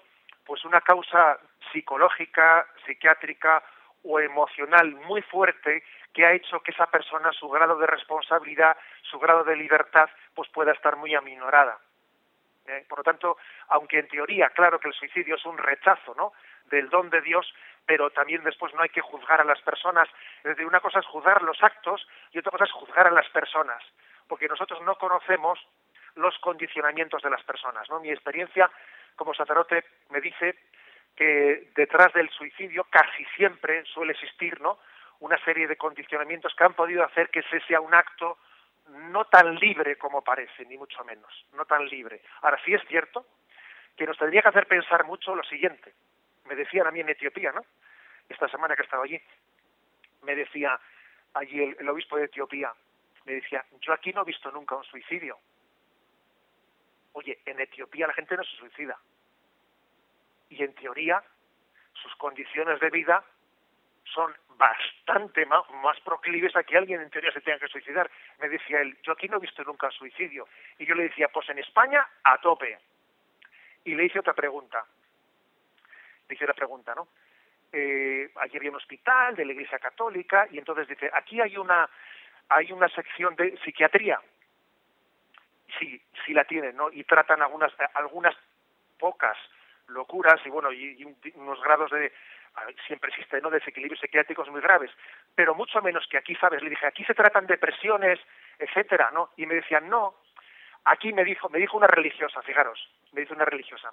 [0.46, 1.40] pues una causa
[1.72, 3.64] psicológica, psiquiátrica
[4.04, 5.84] o emocional muy fuerte
[6.14, 10.50] que ha hecho que esa persona, su grado de responsabilidad, su grado de libertad, pues
[10.50, 11.80] pueda estar muy aminorada.
[12.68, 12.86] ¿Eh?
[12.88, 13.38] Por lo tanto,
[13.70, 16.34] aunque en teoría, claro que el suicidio es un rechazo, ¿no?
[16.66, 17.54] del don de Dios,
[17.86, 20.08] pero también después no hay que juzgar a las personas.
[20.38, 23.28] Es decir, una cosa es juzgar los actos y otra cosa es juzgar a las
[23.30, 23.84] personas,
[24.28, 25.60] porque nosotros no conocemos
[26.16, 27.90] los condicionamientos de las personas.
[27.90, 28.00] ¿no?
[28.00, 28.70] Mi experiencia
[29.16, 30.56] como sacerdote me dice
[31.16, 34.80] que detrás del suicidio casi siempre suele existir ¿no?
[35.22, 38.38] Una serie de condicionamientos que han podido hacer que ese sea un acto
[38.88, 42.22] no tan libre como parece, ni mucho menos, no tan libre.
[42.42, 43.26] Ahora sí es cierto
[43.96, 45.94] que nos tendría que hacer pensar mucho lo siguiente.
[46.46, 47.64] Me decían a mí en Etiopía, ¿no?
[48.28, 49.22] Esta semana que estaba allí,
[50.24, 50.80] me decía
[51.36, 52.74] allí el, el obispo de Etiopía,
[53.26, 55.38] me decía, yo aquí no he visto nunca un suicidio.
[57.14, 58.98] Oye, en Etiopía la gente no se suicida.
[60.50, 61.24] Y en teoría,
[61.94, 63.24] sus condiciones de vida
[64.14, 68.10] son bastante más, proclives a que alguien en teoría se tenga que suicidar.
[68.40, 70.48] Me decía él, yo aquí no he visto nunca suicidio.
[70.78, 72.78] Y yo le decía, pues en España, a tope.
[73.86, 74.86] Y le hice otra pregunta.
[76.28, 77.08] Le hice la pregunta, ¿no?
[77.74, 81.90] Eh, allí había un hospital de la Iglesia Católica y entonces dice, aquí hay una,
[82.50, 84.20] hay una sección de psiquiatría
[85.80, 86.92] sí, sí la tienen, ¿no?
[86.92, 88.36] Y tratan algunas, algunas
[89.00, 89.38] pocas
[89.88, 91.04] locuras y bueno, y,
[91.36, 92.12] unos grados de
[92.86, 93.50] siempre existen, ¿no?
[93.50, 94.92] desequilibrios psiquiátricos muy graves,
[95.36, 96.62] pero mucho menos que aquí, ¿sabes?
[96.62, 98.20] Le dije, aquí se tratan depresiones,
[98.60, 99.30] etcétera, ¿no?
[99.38, 100.16] Y me decían, no,
[100.86, 103.92] aquí me dijo, me dijo una religiosa, fijaros, me dice una religiosa,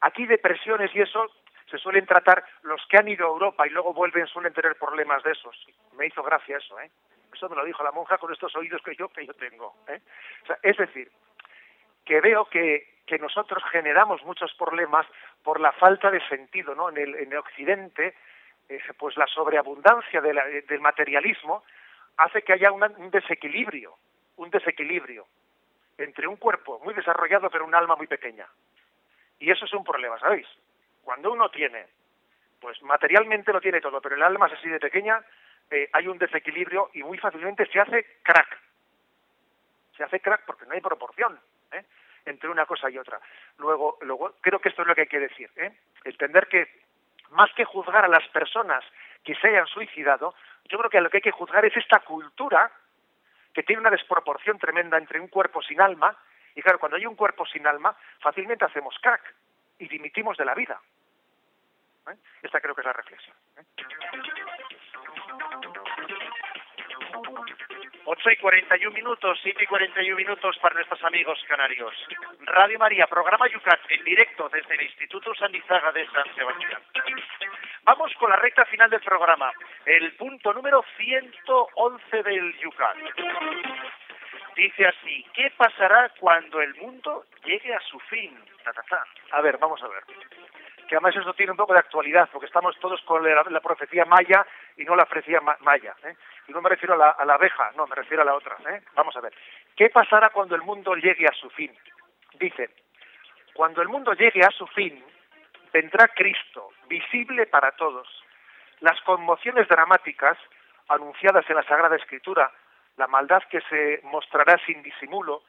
[0.00, 1.30] aquí depresiones y eso
[1.70, 5.22] se suelen tratar los que han ido a Europa y luego vuelven suelen tener problemas
[5.24, 5.66] de esos.
[5.96, 6.90] Me hizo gracia eso, ¿eh?
[7.32, 9.74] Eso me lo dijo la monja con estos oídos que yo, que yo tengo.
[9.88, 10.00] ¿eh?
[10.62, 11.10] es decir,
[12.04, 15.06] que veo que, que nosotros generamos muchos problemas
[15.42, 16.88] por la falta de sentido, ¿no?
[16.90, 18.14] En el, en el Occidente,
[18.68, 21.62] eh, pues la sobreabundancia del materialismo
[22.16, 23.94] hace que haya un desequilibrio,
[24.36, 25.26] un desequilibrio
[25.98, 28.46] entre un cuerpo muy desarrollado pero un alma muy pequeña.
[29.38, 30.46] Y eso es un problema, ¿sabéis?
[31.02, 31.86] Cuando uno tiene,
[32.60, 35.22] pues materialmente lo tiene todo, pero el alma es así de pequeña,
[35.70, 38.58] eh, hay un desequilibrio y muy fácilmente se hace crack.
[39.96, 41.38] Se hace crack porque no hay proporción
[41.72, 41.84] ¿eh?
[42.26, 43.20] Entre una cosa y otra.
[43.58, 45.50] Luego, luego, creo que esto es lo que hay que decir.
[45.56, 45.72] ¿eh?
[46.04, 46.68] Entender que
[47.30, 48.84] más que juzgar a las personas
[49.24, 52.70] que se hayan suicidado, yo creo que lo que hay que juzgar es esta cultura
[53.54, 56.16] que tiene una desproporción tremenda entre un cuerpo sin alma,
[56.54, 59.34] y claro, cuando hay un cuerpo sin alma, fácilmente hacemos crack
[59.78, 60.80] y dimitimos de la vida.
[62.10, 62.16] ¿Eh?
[62.42, 63.36] Esta creo que es la reflexión.
[63.56, 63.62] ¿eh?
[68.04, 71.92] 8 y 41 minutos, 7 y 41 minutos para nuestros amigos canarios.
[72.42, 76.80] Radio María, programa Yucat, en directo desde el Instituto Sandizaga de San Sebastián.
[77.82, 79.52] Vamos con la recta final del programa,
[79.84, 82.96] el punto número 111 del Yucat.
[84.54, 88.38] Dice así, ¿qué pasará cuando el mundo llegue a su fin?
[89.32, 90.02] A ver, vamos a ver
[90.86, 94.46] que además eso tiene un poco de actualidad, porque estamos todos con la, profecía maya
[94.76, 95.94] y no la profecía maya.
[96.04, 96.14] ¿eh?
[96.48, 98.56] Y no me refiero a la, abeja, no, me refiero a la otra.
[98.68, 98.82] ¿eh?
[98.94, 99.32] Vamos a ver.
[99.76, 101.72] ¿Qué pasará cuando el mundo llegue a su fin?
[102.38, 102.70] Dice,
[103.54, 105.04] cuando el mundo llegue a su fin,
[105.72, 108.08] vendrá Cristo, visible para todos.
[108.80, 110.38] Las conmociones dramáticas
[110.88, 112.52] anunciadas en la Sagrada Escritura,
[112.96, 115.42] la maldad que se mostrará sin disimulo,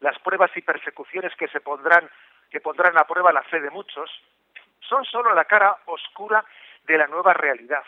[0.00, 2.08] las pruebas y persecuciones que se pondrán
[2.50, 4.08] que pondrán a prueba la fe de muchos,
[4.80, 6.44] son solo la cara oscura
[6.84, 7.82] de la nueva realidad.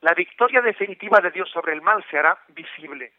[0.00, 3.12] La victoria definitiva de Dios sobre el mal se hará visible.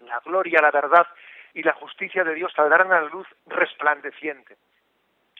[0.00, 1.06] La gloria, la verdad
[1.54, 4.56] y la justicia de Dios saldrán a la luz resplandeciente.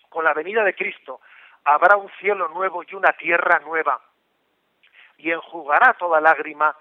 [0.08, 1.20] Con la venida de Cristo
[1.64, 4.00] habrá un cielo nuevo y una tierra nueva,
[5.16, 6.76] y enjugará toda lágrima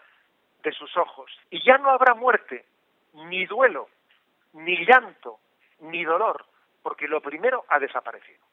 [0.63, 1.31] de sus ojos.
[1.49, 2.65] Y ya no habrá muerte,
[3.13, 3.89] ni duelo,
[4.53, 5.39] ni llanto,
[5.79, 6.45] ni dolor,
[6.81, 8.43] porque lo primero ha desaparecido.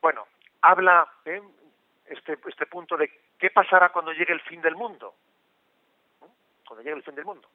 [0.00, 0.26] Bueno,
[0.60, 1.40] habla ¿eh?
[2.06, 5.14] este, este punto de qué pasará cuando llegue el fin del mundo.
[6.66, 7.48] Cuando llegue el fin del mundo.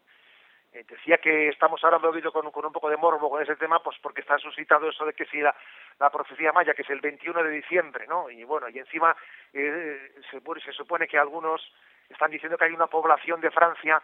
[0.73, 3.57] Eh, decía que estamos ahora, me he oído con, un poco de morbo con ese
[3.57, 5.53] tema, pues porque está suscitado eso de que si la,
[6.11, 8.29] profecía maya, que es el 21 de diciembre, ¿no?
[8.29, 9.15] Y bueno, y encima
[9.53, 11.61] eh, se, se supone que algunos
[12.09, 14.01] están diciendo que hay una población de Francia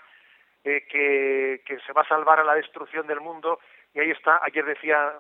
[0.64, 3.60] eh, que, que se va a salvar a la destrucción del mundo,
[3.94, 5.14] y ahí está, ayer decía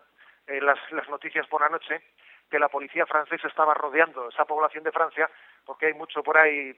[0.47, 2.01] eh, las, las noticias por la noche,
[2.49, 5.29] que la policía francesa estaba rodeando esa población de Francia,
[5.65, 6.75] porque hay mucho por ahí,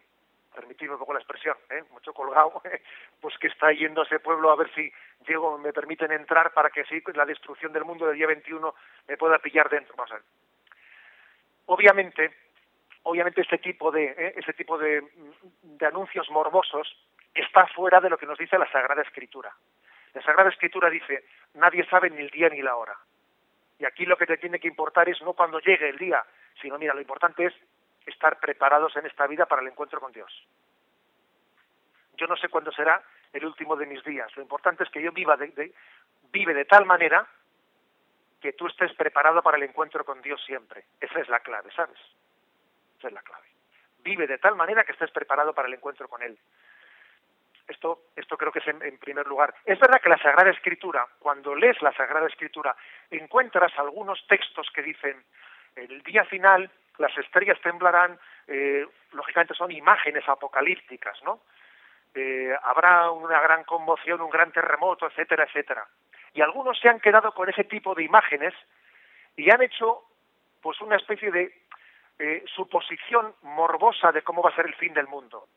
[0.54, 1.84] permitidme un poco la expresión, ¿eh?
[1.92, 2.62] mucho colgado,
[3.22, 4.92] pues que está yendo a ese pueblo a ver si
[5.28, 8.74] llego, me permiten entrar para que sí, la destrucción del mundo del día 21
[9.08, 9.96] me pueda pillar dentro.
[11.68, 12.34] Obviamente,
[13.04, 14.34] obviamente este tipo de, ¿eh?
[14.38, 15.04] ese tipo de,
[15.62, 16.98] de anuncios morbosos
[17.34, 19.54] está fuera de lo que nos dice la Sagrada Escritura.
[20.14, 22.98] La Sagrada Escritura dice, nadie sabe ni el día ni la hora.
[23.80, 26.24] Y aquí lo que te tiene que importar es no cuando llegue el día,
[26.62, 27.54] sino mira, lo importante es
[28.06, 30.32] estar preparados en esta vida para el encuentro con Dios.
[32.18, 33.02] Yo no sé cuándo será
[33.32, 34.36] el último de mis días.
[34.36, 35.74] Lo importante es que yo viva de,
[36.32, 37.26] vive de tal manera
[38.42, 40.86] que tú estés preparado para el encuentro con Dios siempre.
[41.00, 42.00] Esa es la clave, ¿sabes?
[42.98, 43.48] Esa es la clave.
[44.00, 46.38] Vive de tal manera que estés preparado para el encuentro con Él.
[47.68, 49.54] Esto, esto creo que es en, primer lugar.
[49.64, 52.76] Es verdad que la Sagrada Escritura, cuando lees la Sagrada Escritura,
[53.12, 55.24] encuentras algunos textos que dicen,
[55.76, 61.40] el día final las estrellas temblarán, eh, lógicamente son imágenes apocalípticas, ¿no?
[62.14, 65.88] Eh, habrá una gran conmoción, un gran terremoto, etcétera, etcétera.
[66.34, 68.54] Y algunos se han quedado con ese tipo de imágenes
[69.36, 70.04] y han hecho
[70.62, 71.54] pues una especie de
[72.20, 75.48] eh, suposición morbosa de cómo va a ser el fin del mundo.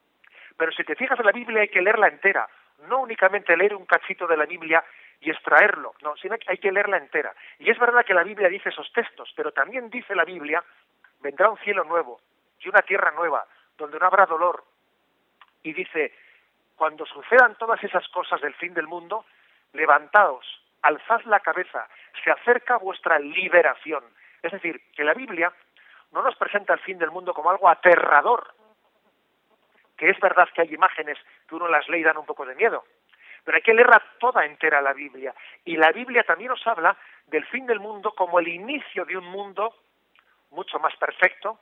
[0.57, 2.49] Pero si te fijas en la Biblia hay que leerla entera,
[2.87, 4.85] no únicamente leer un cachito de la Biblia
[5.23, 7.33] y extraerlo, no, sino que hay que leerla entera.
[7.61, 10.63] Y es verdad que la Biblia dice esos textos, pero también dice la Biblia,
[11.21, 12.21] vendrá un cielo nuevo
[12.59, 13.47] y una tierra nueva,
[13.79, 14.65] donde no habrá dolor.
[15.63, 16.13] Y dice,
[16.75, 19.25] cuando sucedan todas esas cosas del fin del mundo,
[19.73, 20.45] levantaos,
[20.83, 21.89] alzad la cabeza,
[22.25, 24.03] se acerca vuestra liberación.
[24.43, 25.53] Es decir, que la Biblia
[26.11, 28.55] no nos presenta el fin del mundo como algo aterrador,
[29.97, 31.17] que es verdad que hay imágenes
[31.49, 32.83] que uno las lee y dan un poco de miedo,
[33.45, 35.35] pero hay que leerla toda entera la Biblia.
[35.65, 39.25] Y la Biblia también nos habla del fin del mundo como el inicio de un
[39.25, 39.75] mundo
[40.51, 41.59] mucho más perfecto,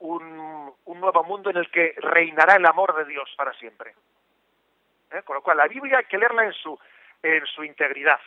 [0.00, 3.94] un, nuevo mundo en el que reinará el amor de Dios para siempre.
[5.10, 5.22] ¿Eh?
[5.24, 6.78] Con lo cual, la Biblia hay que leerla en su,
[7.22, 8.20] en su integridad.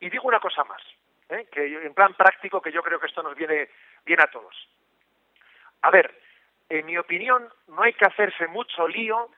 [0.00, 0.82] Y digo una cosa más,
[1.30, 1.46] ¿eh?
[1.50, 3.70] que en plan práctico, que yo creo que esto nos viene
[4.04, 4.68] bien a todos.
[5.82, 6.20] A ver,
[6.68, 9.30] en mi opinión, no hay que hacerse mucho lío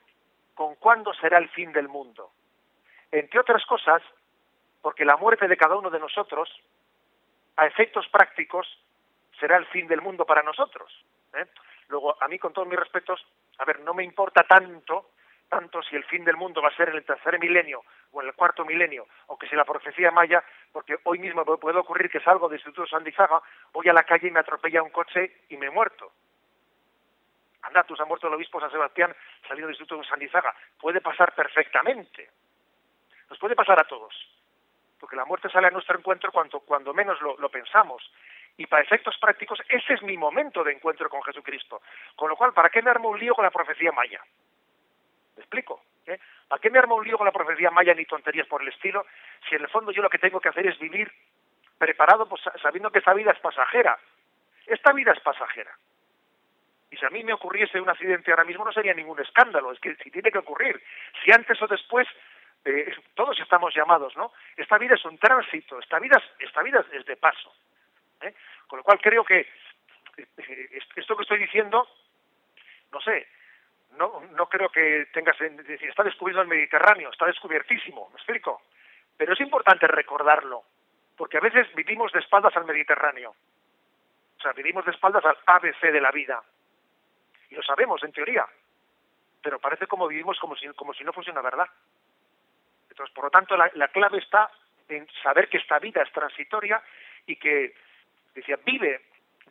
[0.55, 2.33] con cuándo será el fin del mundo.
[3.11, 4.03] Entre otras cosas,
[4.83, 6.49] porque la muerte de cada uno de nosotros,
[7.57, 8.67] a efectos prácticos,
[9.39, 10.93] será el fin del mundo para nosotros.
[11.35, 11.47] ¿eh?
[11.89, 13.25] Luego, a mí, con todos mis respetos,
[13.59, 15.11] a ver, no me importa tanto,
[15.49, 17.83] tanto si el fin del mundo va a ser en el tercer milenio
[18.13, 20.43] o en el cuarto milenio, o que si la profecía maya,
[20.73, 23.41] porque hoy mismo puede ocurrir que salgo del Instituto Sandizaga,
[23.73, 26.13] voy a la calle y me atropella un coche y me he muerto.
[27.63, 30.55] Andatus ha muerto el obispo San Sebastián saliendo del Instituto Sandizaga.
[30.81, 32.31] Puede pasar perfectamente.
[33.31, 34.15] Nos puede pasar a todos,
[34.99, 38.11] porque la muerte sale a nuestro encuentro cuando, cuando menos lo, pensamos.
[38.57, 41.83] Y para efectos prácticos, ese es mi momento de encuentro con Jesucristo.
[42.17, 44.21] Con lo cual, ¿para qué me armo un lío con la profecía maya?
[45.37, 45.83] ¿Me explico?
[46.07, 46.19] ¿Eh?
[46.49, 49.07] ¿Para qué me armo un lío con la profecía maya ni tonterías por el estilo?
[49.49, 51.13] Si en el fondo yo lo que tengo que hacer es vivir
[51.79, 53.99] preparado, pues, sabiendo que esta vida es pasajera.
[54.67, 55.71] Esta vida es pasajera.
[56.91, 59.81] Y si a mí me ocurriese un accidente ahora mismo no sería ningún escándalo, es
[59.81, 60.83] que si tiene que ocurrir,
[61.23, 62.09] si antes o después,
[62.65, 64.33] eh, todos estamos llamados, ¿no?
[64.57, 67.53] Esta vida es un tránsito, esta vida, esta vida es de paso.
[68.21, 68.35] ¿eh?
[68.67, 69.41] Con lo cual creo que
[70.17, 71.87] eh, esto que estoy diciendo,
[72.93, 73.29] no sé,
[73.97, 78.63] no, no creo que tengas, decir, está descubierto el Mediterráneo, está descubiertísimo, ¿me explico?
[79.17, 80.63] Pero es importante recordarlo,
[81.17, 83.35] porque a veces vivimos de espaldas al Mediterráneo.
[84.39, 86.41] O sea, vivimos de espaldas al ABC de la vida.
[87.51, 88.47] Y lo sabemos, en teoría.
[89.43, 91.67] Pero parece como vivimos como si, como si no fuese una verdad.
[92.99, 94.51] Entonces, por lo tanto, la, la clave está
[94.89, 96.83] en saber que esta vida es transitoria
[97.27, 97.73] y que,
[98.35, 99.03] decía, vive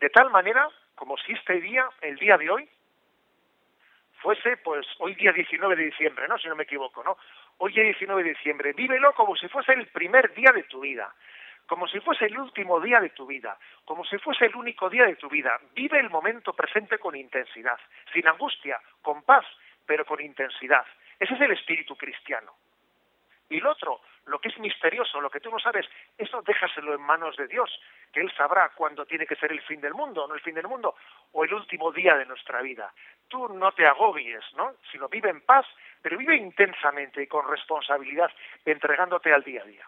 [0.01, 2.67] de tal manera como si este día, el día de hoy,
[4.21, 6.37] fuese, pues, hoy día 19 de diciembre, ¿no?
[6.37, 7.17] Si no me equivoco, ¿no?
[7.59, 11.13] Hoy día 19 de diciembre, vívelo como si fuese el primer día de tu vida,
[11.67, 15.05] como si fuese el último día de tu vida, como si fuese el único día
[15.05, 15.57] de tu vida.
[15.73, 17.79] Vive el momento presente con intensidad,
[18.11, 19.45] sin angustia, con paz,
[19.85, 20.85] pero con intensidad.
[21.19, 22.53] Ese es el espíritu cristiano.
[23.49, 25.85] Y lo otro, lo que es misterioso, lo que tú no sabes,
[26.17, 27.69] eso déjaselo en manos de Dios,
[28.11, 30.67] que Él sabrá cuándo tiene que ser el fin del mundo, no el fin del
[30.67, 30.95] mundo,
[31.31, 32.93] o el último día de nuestra vida.
[33.27, 34.73] Tú no te agobies, ¿no?
[34.91, 35.65] Sino vive en paz,
[36.01, 38.31] pero vive intensamente y con responsabilidad,
[38.65, 39.87] entregándote al día a día.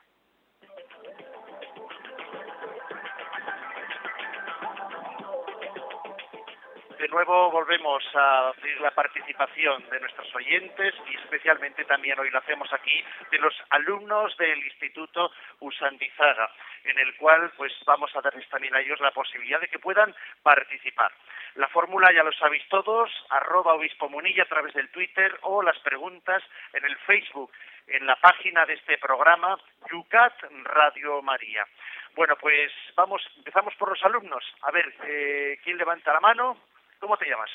[7.00, 12.39] De nuevo volvemos a pedir la participación de nuestros oyentes y especialmente también hoy lo
[12.39, 15.32] hacemos aquí de los alumnos del Instituto
[15.62, 16.52] Usandizaga,
[16.84, 20.14] en el cual pues vamos a darles también a ellos la posibilidad de que puedan
[20.43, 21.14] participar.
[21.56, 25.80] La fórmula ya lo sabéis todos, arroba obispo munilla a través del Twitter o las
[25.80, 26.43] preguntas
[26.74, 27.52] en el Facebook,
[27.88, 29.58] en la página de este programa,
[29.89, 30.34] Yucat
[30.66, 31.66] Radio María.
[32.14, 34.43] Bueno, pues vamos, empezamos por los alumnos.
[34.64, 36.58] A ver, eh, ¿quién levanta la mano?
[37.00, 37.50] ¿Cómo te llamas?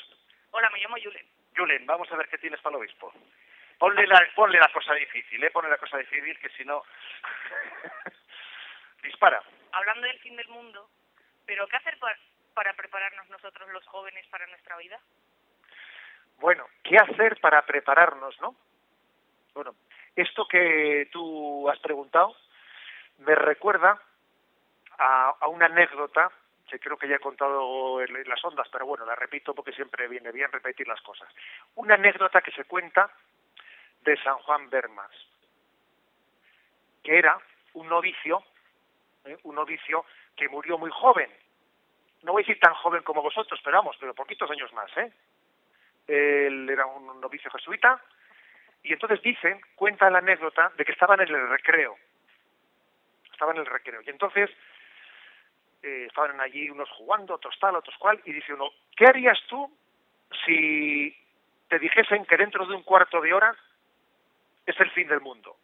[0.51, 1.25] Hola, me llamo Julen.
[1.55, 3.13] Julen, vamos a ver qué tienes para el obispo.
[3.77, 5.51] Ponle la, ponle la cosa difícil, ¿eh?
[5.51, 6.83] Ponle la cosa difícil, que si no...
[9.03, 9.41] Dispara.
[9.71, 10.89] Hablando del fin del mundo,
[11.45, 12.17] ¿pero qué hacer para,
[12.53, 14.99] para prepararnos nosotros los jóvenes para nuestra vida?
[16.37, 18.55] Bueno, ¿qué hacer para prepararnos, no?
[19.53, 19.75] Bueno,
[20.15, 22.35] esto que tú has preguntado
[23.19, 24.01] me recuerda
[24.97, 26.31] a, a una anécdota
[26.69, 30.07] que creo que ya he contado en las ondas, pero bueno, la repito porque siempre
[30.07, 31.29] viene bien repetir las cosas.
[31.75, 33.09] Una anécdota que se cuenta
[34.01, 35.11] de San Juan Bermas,
[37.03, 37.37] que era
[37.73, 38.43] un novicio,
[39.25, 39.37] ¿eh?
[39.43, 40.05] un novicio
[40.35, 41.29] que murió muy joven.
[42.23, 45.11] No voy a decir tan joven como vosotros, pero vamos, pero poquitos años más, ¿eh?
[46.07, 48.01] Él era un novicio jesuita,
[48.85, 51.97] y entonces dicen, cuenta la anécdota de que estaban en el recreo.
[53.31, 54.01] Estaban en el recreo.
[54.03, 54.51] Y entonces
[55.85, 59.71] eh, estaban allí unos jugando, otros tal, otros cual, y dice uno, ¿qué harías tú
[60.43, 61.15] si
[61.67, 63.55] te dijesen que dentro de un cuarto de hora
[64.65, 65.55] es el fin del mundo?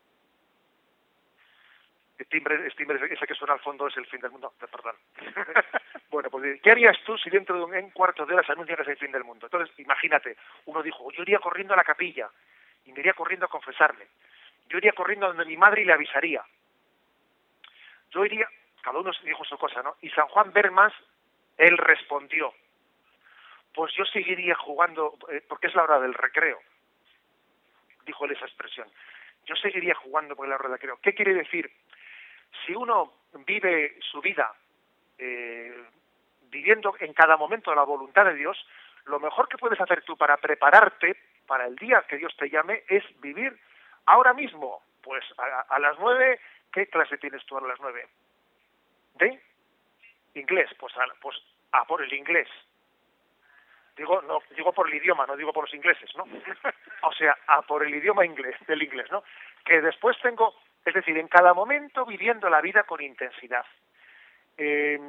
[2.19, 4.95] El timbre, el timbre ese que suena al fondo es el fin del mundo, perdón.
[6.11, 8.83] bueno, pues ¿qué harías tú si dentro de un, cuarto de hora se anuncia que
[8.83, 9.47] es el fin del mundo?
[9.47, 12.29] Entonces, imagínate, uno dijo, yo iría corriendo a la capilla
[12.85, 14.07] y me iría corriendo a confesarle.
[14.69, 16.43] Yo iría corriendo donde mi madre y le avisaría.
[18.11, 18.47] Yo iría,
[18.81, 19.95] cada uno dijo su cosa, ¿no?
[20.01, 20.93] Y San Juan Bermas,
[21.57, 22.53] él respondió,
[23.73, 26.59] pues yo seguiría jugando, eh, porque es la hora del recreo,
[28.05, 28.87] dijo él esa expresión,
[29.45, 30.99] yo seguiría jugando es la hora del recreo.
[31.01, 31.71] ¿Qué quiere decir?
[32.65, 33.13] Si uno
[33.45, 34.53] vive su vida
[35.17, 35.83] eh,
[36.49, 38.57] viviendo en cada momento la voluntad de Dios,
[39.05, 41.15] lo mejor que puedes hacer tú para prepararte
[41.47, 43.57] para el día que Dios te llame es vivir
[44.05, 44.81] ahora mismo.
[45.01, 46.39] Pues a, a las nueve,
[46.71, 48.07] ¿qué clase tienes tú a las nueve?
[49.21, 49.39] De
[50.35, 51.37] inglés, pues a, pues
[51.71, 52.47] a por el inglés.
[53.95, 56.23] Digo, no, digo por el idioma, no digo por los ingleses, ¿no?
[57.03, 59.23] o sea, a por el idioma inglés, del inglés, ¿no?
[59.65, 60.55] Que después tengo,
[60.85, 63.65] es decir, en cada momento viviendo la vida con intensidad.
[64.57, 64.99] Eh,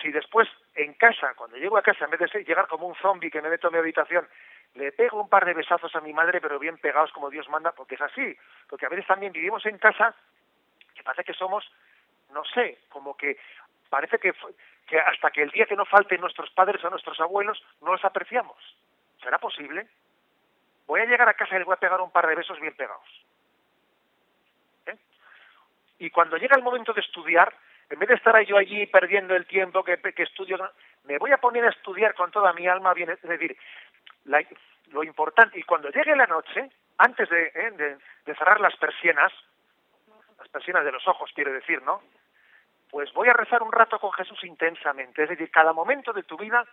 [0.00, 3.30] si después en casa, cuando llego a casa, en vez de llegar como un zombie
[3.30, 4.28] que me meto en mi habitación,
[4.74, 7.72] le pego un par de besazos a mi madre, pero bien pegados como Dios manda,
[7.72, 8.36] porque es así.
[8.68, 10.14] Porque a veces también vivimos en casa
[10.94, 11.68] que parece que somos
[12.32, 13.38] no sé, como que
[13.88, 14.32] parece que,
[14.86, 18.04] que hasta que el día que no falten nuestros padres o nuestros abuelos no los
[18.04, 18.56] apreciamos.
[19.22, 19.86] ¿Será posible?
[20.86, 22.74] Voy a llegar a casa y le voy a pegar un par de besos bien
[22.74, 23.26] pegados.
[24.86, 24.96] ¿Eh?
[25.98, 27.54] Y cuando llega el momento de estudiar,
[27.90, 30.58] en vez de estar yo allí perdiendo el tiempo que, que estudio,
[31.04, 33.56] me voy a poner a estudiar con toda mi alma, bien, es decir,
[34.92, 39.32] lo importante, y cuando llegue la noche, antes eh, de, de, cerrar las persianas,
[40.38, 42.02] las persianas de los ojos, quiero decir, ¿no?
[42.90, 46.36] Pues voy a rezar un rato con Jesús intensamente, es decir, cada momento de tu
[46.36, 46.64] vida,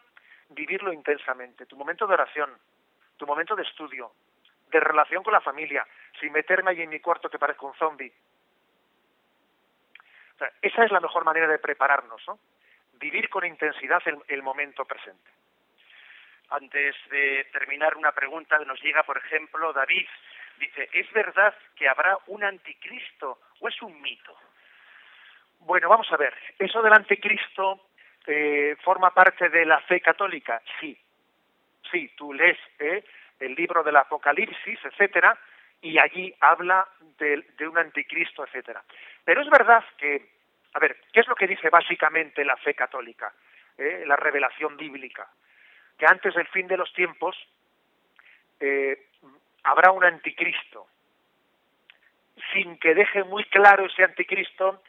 [0.49, 2.57] vivirlo intensamente, tu momento de oración,
[3.17, 4.11] tu momento de estudio,
[4.69, 5.85] de relación con la familia,
[6.19, 8.11] sin meterme ahí en mi cuarto que parezca un zombie.
[10.61, 12.39] esa es la mejor manera de prepararnos, ¿no?
[12.93, 15.29] Vivir con intensidad el momento presente.
[16.49, 20.07] Antes de terminar, una pregunta nos llega, por ejemplo, David.
[20.57, 24.35] Dice, ¿es verdad que habrá un anticristo o es un mito?
[25.59, 26.33] Bueno, vamos a ver.
[26.57, 27.87] ¿Eso del anticristo
[28.25, 30.61] eh, forma parte de la fe católica?
[30.79, 30.97] Sí.
[31.91, 33.03] Sí, tú lees eh,
[33.39, 35.37] el libro del Apocalipsis, etcétera,
[35.81, 36.87] y allí habla
[37.17, 38.83] de, un anticristo, etcétera.
[39.23, 40.29] Pero es verdad que,
[40.73, 43.31] a ver, ¿qué es lo que dice básicamente la fe católica?
[43.77, 45.29] Eh, la revelación bíblica
[45.97, 47.35] que antes del fin de los tiempos
[48.59, 49.07] eh,
[49.63, 50.87] habrá un anticristo,
[52.53, 54.83] sin que deje muy claro ese anticristo,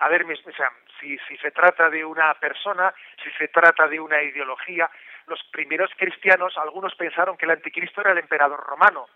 [0.00, 2.92] a ver, o sea, si, si se trata de una persona,
[3.22, 4.90] si se trata de una ideología,
[5.26, 9.06] los primeros cristianos, algunos pensaron que el anticristo era el emperador romano,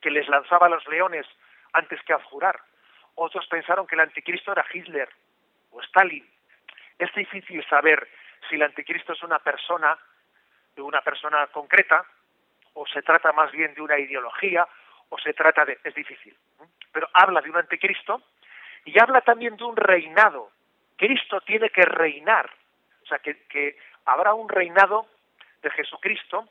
[0.00, 1.26] que les lanzaba los leones
[1.72, 2.60] antes que adjurar.
[3.14, 5.08] Otros pensaron que el anticristo era Hitler
[5.70, 6.28] o Stalin.
[6.98, 8.08] Es difícil saber
[8.48, 9.96] si el anticristo es una persona
[10.74, 12.04] de una persona concreta,
[12.72, 14.66] o se trata más bien de una ideología,
[15.08, 15.78] o se trata de...
[15.84, 16.36] es difícil.
[16.92, 18.20] Pero habla de un anticristo
[18.84, 20.50] y habla también de un reinado.
[20.96, 22.50] Cristo tiene que reinar.
[23.02, 23.76] O sea, que, que
[24.06, 25.06] habrá un reinado
[25.62, 26.48] de Jesucristo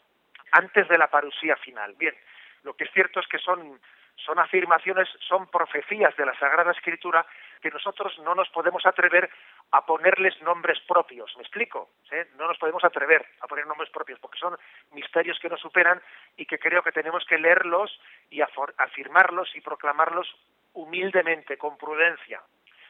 [0.51, 1.95] antes de la parusía final.
[1.97, 2.15] Bien,
[2.63, 3.79] lo que es cierto es que son,
[4.15, 7.25] son afirmaciones, son profecías de la Sagrada Escritura
[7.61, 9.29] que nosotros no nos podemos atrever
[9.71, 11.35] a ponerles nombres propios.
[11.37, 11.89] ¿Me explico?
[12.37, 14.57] No nos podemos atrever a poner nombres propios porque son
[14.91, 16.01] misterios que nos superan
[16.35, 20.35] y que creo que tenemos que leerlos y afirmarlos y proclamarlos
[20.73, 22.41] humildemente, con prudencia.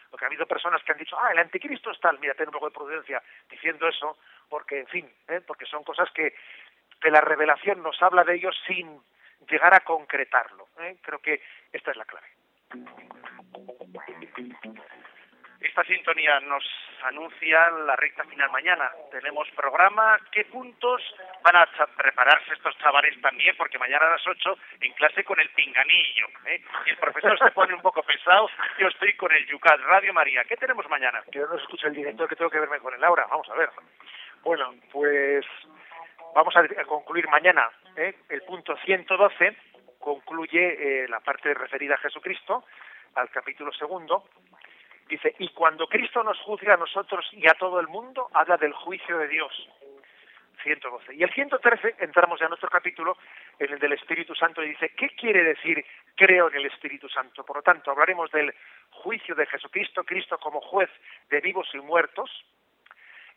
[0.09, 2.53] Porque ha habido personas que han dicho, ah, el anticristo es tal, mira, ten un
[2.53, 4.17] poco de prudencia diciendo eso,
[4.47, 5.41] porque, en fin, ¿eh?
[5.45, 6.35] porque son cosas que,
[7.01, 9.01] que la revelación nos habla de ellos sin
[9.49, 10.67] llegar a concretarlo.
[10.79, 10.97] ¿eh?
[11.01, 12.27] Creo que esta es la clave.
[15.59, 16.63] Esta sintonía nos
[17.03, 18.91] anuncia la recta final mañana.
[19.11, 20.19] Tenemos programa.
[20.31, 21.01] ¿Qué puntos
[21.43, 21.65] van a
[21.97, 23.55] prepararse estos chavales también?
[23.57, 26.27] Porque mañana a las 8 en clase con el pinganillo.
[26.45, 26.61] ¿eh?
[26.85, 28.49] Y el profesor se pone un poco pesado.
[28.79, 30.43] Yo estoy con el Yucat Radio María.
[30.45, 31.21] ¿Qué tenemos mañana?
[31.31, 33.27] Que no escucha el director que tengo que verme con el Laura.
[33.29, 33.69] Vamos a ver.
[34.43, 35.45] Bueno, pues
[36.33, 37.69] vamos a concluir mañana.
[37.97, 38.15] ¿eh?
[38.29, 39.55] El punto 112
[39.99, 42.65] concluye eh, la parte referida a Jesucristo,
[43.15, 44.25] al capítulo segundo,
[45.07, 48.73] dice, y cuando Cristo nos juzgue a nosotros y a todo el mundo, habla del
[48.73, 49.69] juicio de Dios.
[50.61, 51.15] 112.
[51.15, 53.17] Y el 113, entramos ya en nuestro capítulo,
[53.59, 55.85] en el del Espíritu Santo, y dice, ¿qué quiere decir
[56.15, 57.43] creo en el Espíritu Santo?
[57.45, 58.53] Por lo tanto, hablaremos del
[58.91, 60.89] juicio de Jesucristo, Cristo como juez
[61.29, 62.29] de vivos y muertos,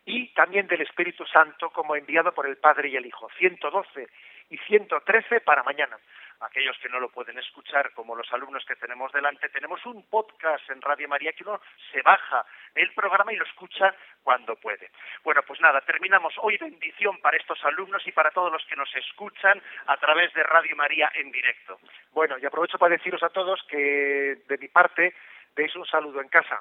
[0.05, 3.29] y también del Espíritu Santo como enviado por el Padre y el Hijo.
[3.39, 4.09] 112
[4.51, 5.99] y 113 para mañana
[6.41, 10.69] aquellos que no lo pueden escuchar, como los alumnos que tenemos delante, tenemos un podcast
[10.71, 11.61] en Radio María que uno
[11.93, 14.91] se baja el programa y lo escucha cuando puede.
[15.25, 18.95] Bueno, pues nada, terminamos hoy bendición para estos alumnos y para todos los que nos
[18.95, 21.79] escuchan a través de Radio María en directo.
[22.13, 25.15] Bueno, y aprovecho para deciros a todos que de mi parte
[25.55, 26.61] deis un saludo en casa.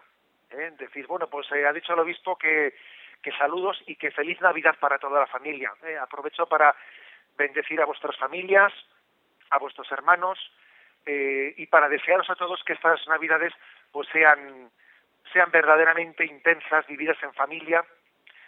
[0.52, 0.72] ¿eh?
[0.78, 2.76] Decís, bueno, pues eh, ha dicho el obispo que,
[3.22, 5.74] que saludos y que feliz Navidad para toda la familia.
[5.84, 5.98] ¿eh?
[5.98, 6.76] Aprovecho para
[7.38, 8.72] bendecir a vuestras familias,
[9.50, 10.40] a vuestros hermanos
[11.06, 13.54] eh, y para desearos a todos que estas Navidades
[13.92, 14.70] pues sean,
[15.32, 17.86] sean verdaderamente intensas, vividas en familia,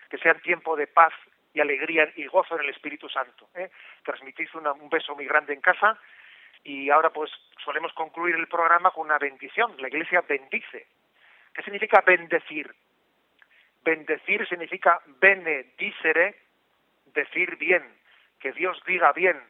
[0.10, 1.14] que sean tiempo de paz
[1.54, 3.50] y alegría y gozo en el Espíritu Santo.
[3.56, 3.70] ¿eh?
[4.04, 5.98] Transmitid un beso muy grande en casa
[6.64, 7.32] y ahora pues
[7.64, 9.76] solemos concluir el programa con una bendición.
[9.80, 10.88] La Iglesia bendice.
[11.54, 12.74] ¿Qué significa bendecir?
[13.84, 16.36] Bendecir significa benedicere,
[17.06, 17.84] decir bien,
[18.39, 19.41] que Dios diga bien,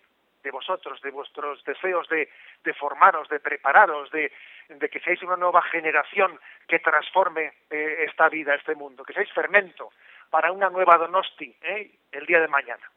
[0.48, 2.30] de vosotros, de vuestros deseos de,
[2.74, 4.32] formaros, de prepararos, de,
[4.70, 9.32] de, que seáis una nueva generación que transforme eh, esta vida, este mundo, que seáis
[9.34, 9.92] fermento
[10.30, 12.90] para una nueva Donosti eh, el día de mañana.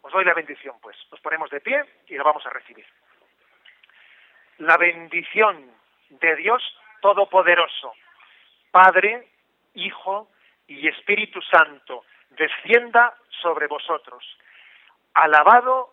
[0.00, 0.96] Os doy la bendición, pues.
[1.10, 2.86] Nos ponemos de pie y la vamos a recibir.
[4.58, 5.70] La bendición
[6.08, 6.62] de Dios
[7.02, 7.92] Todopoderoso,
[8.70, 9.28] Padre,
[9.74, 10.30] Hijo
[10.66, 14.24] y Espíritu Santo, descienda sobre vosotros.
[15.12, 15.92] Alabado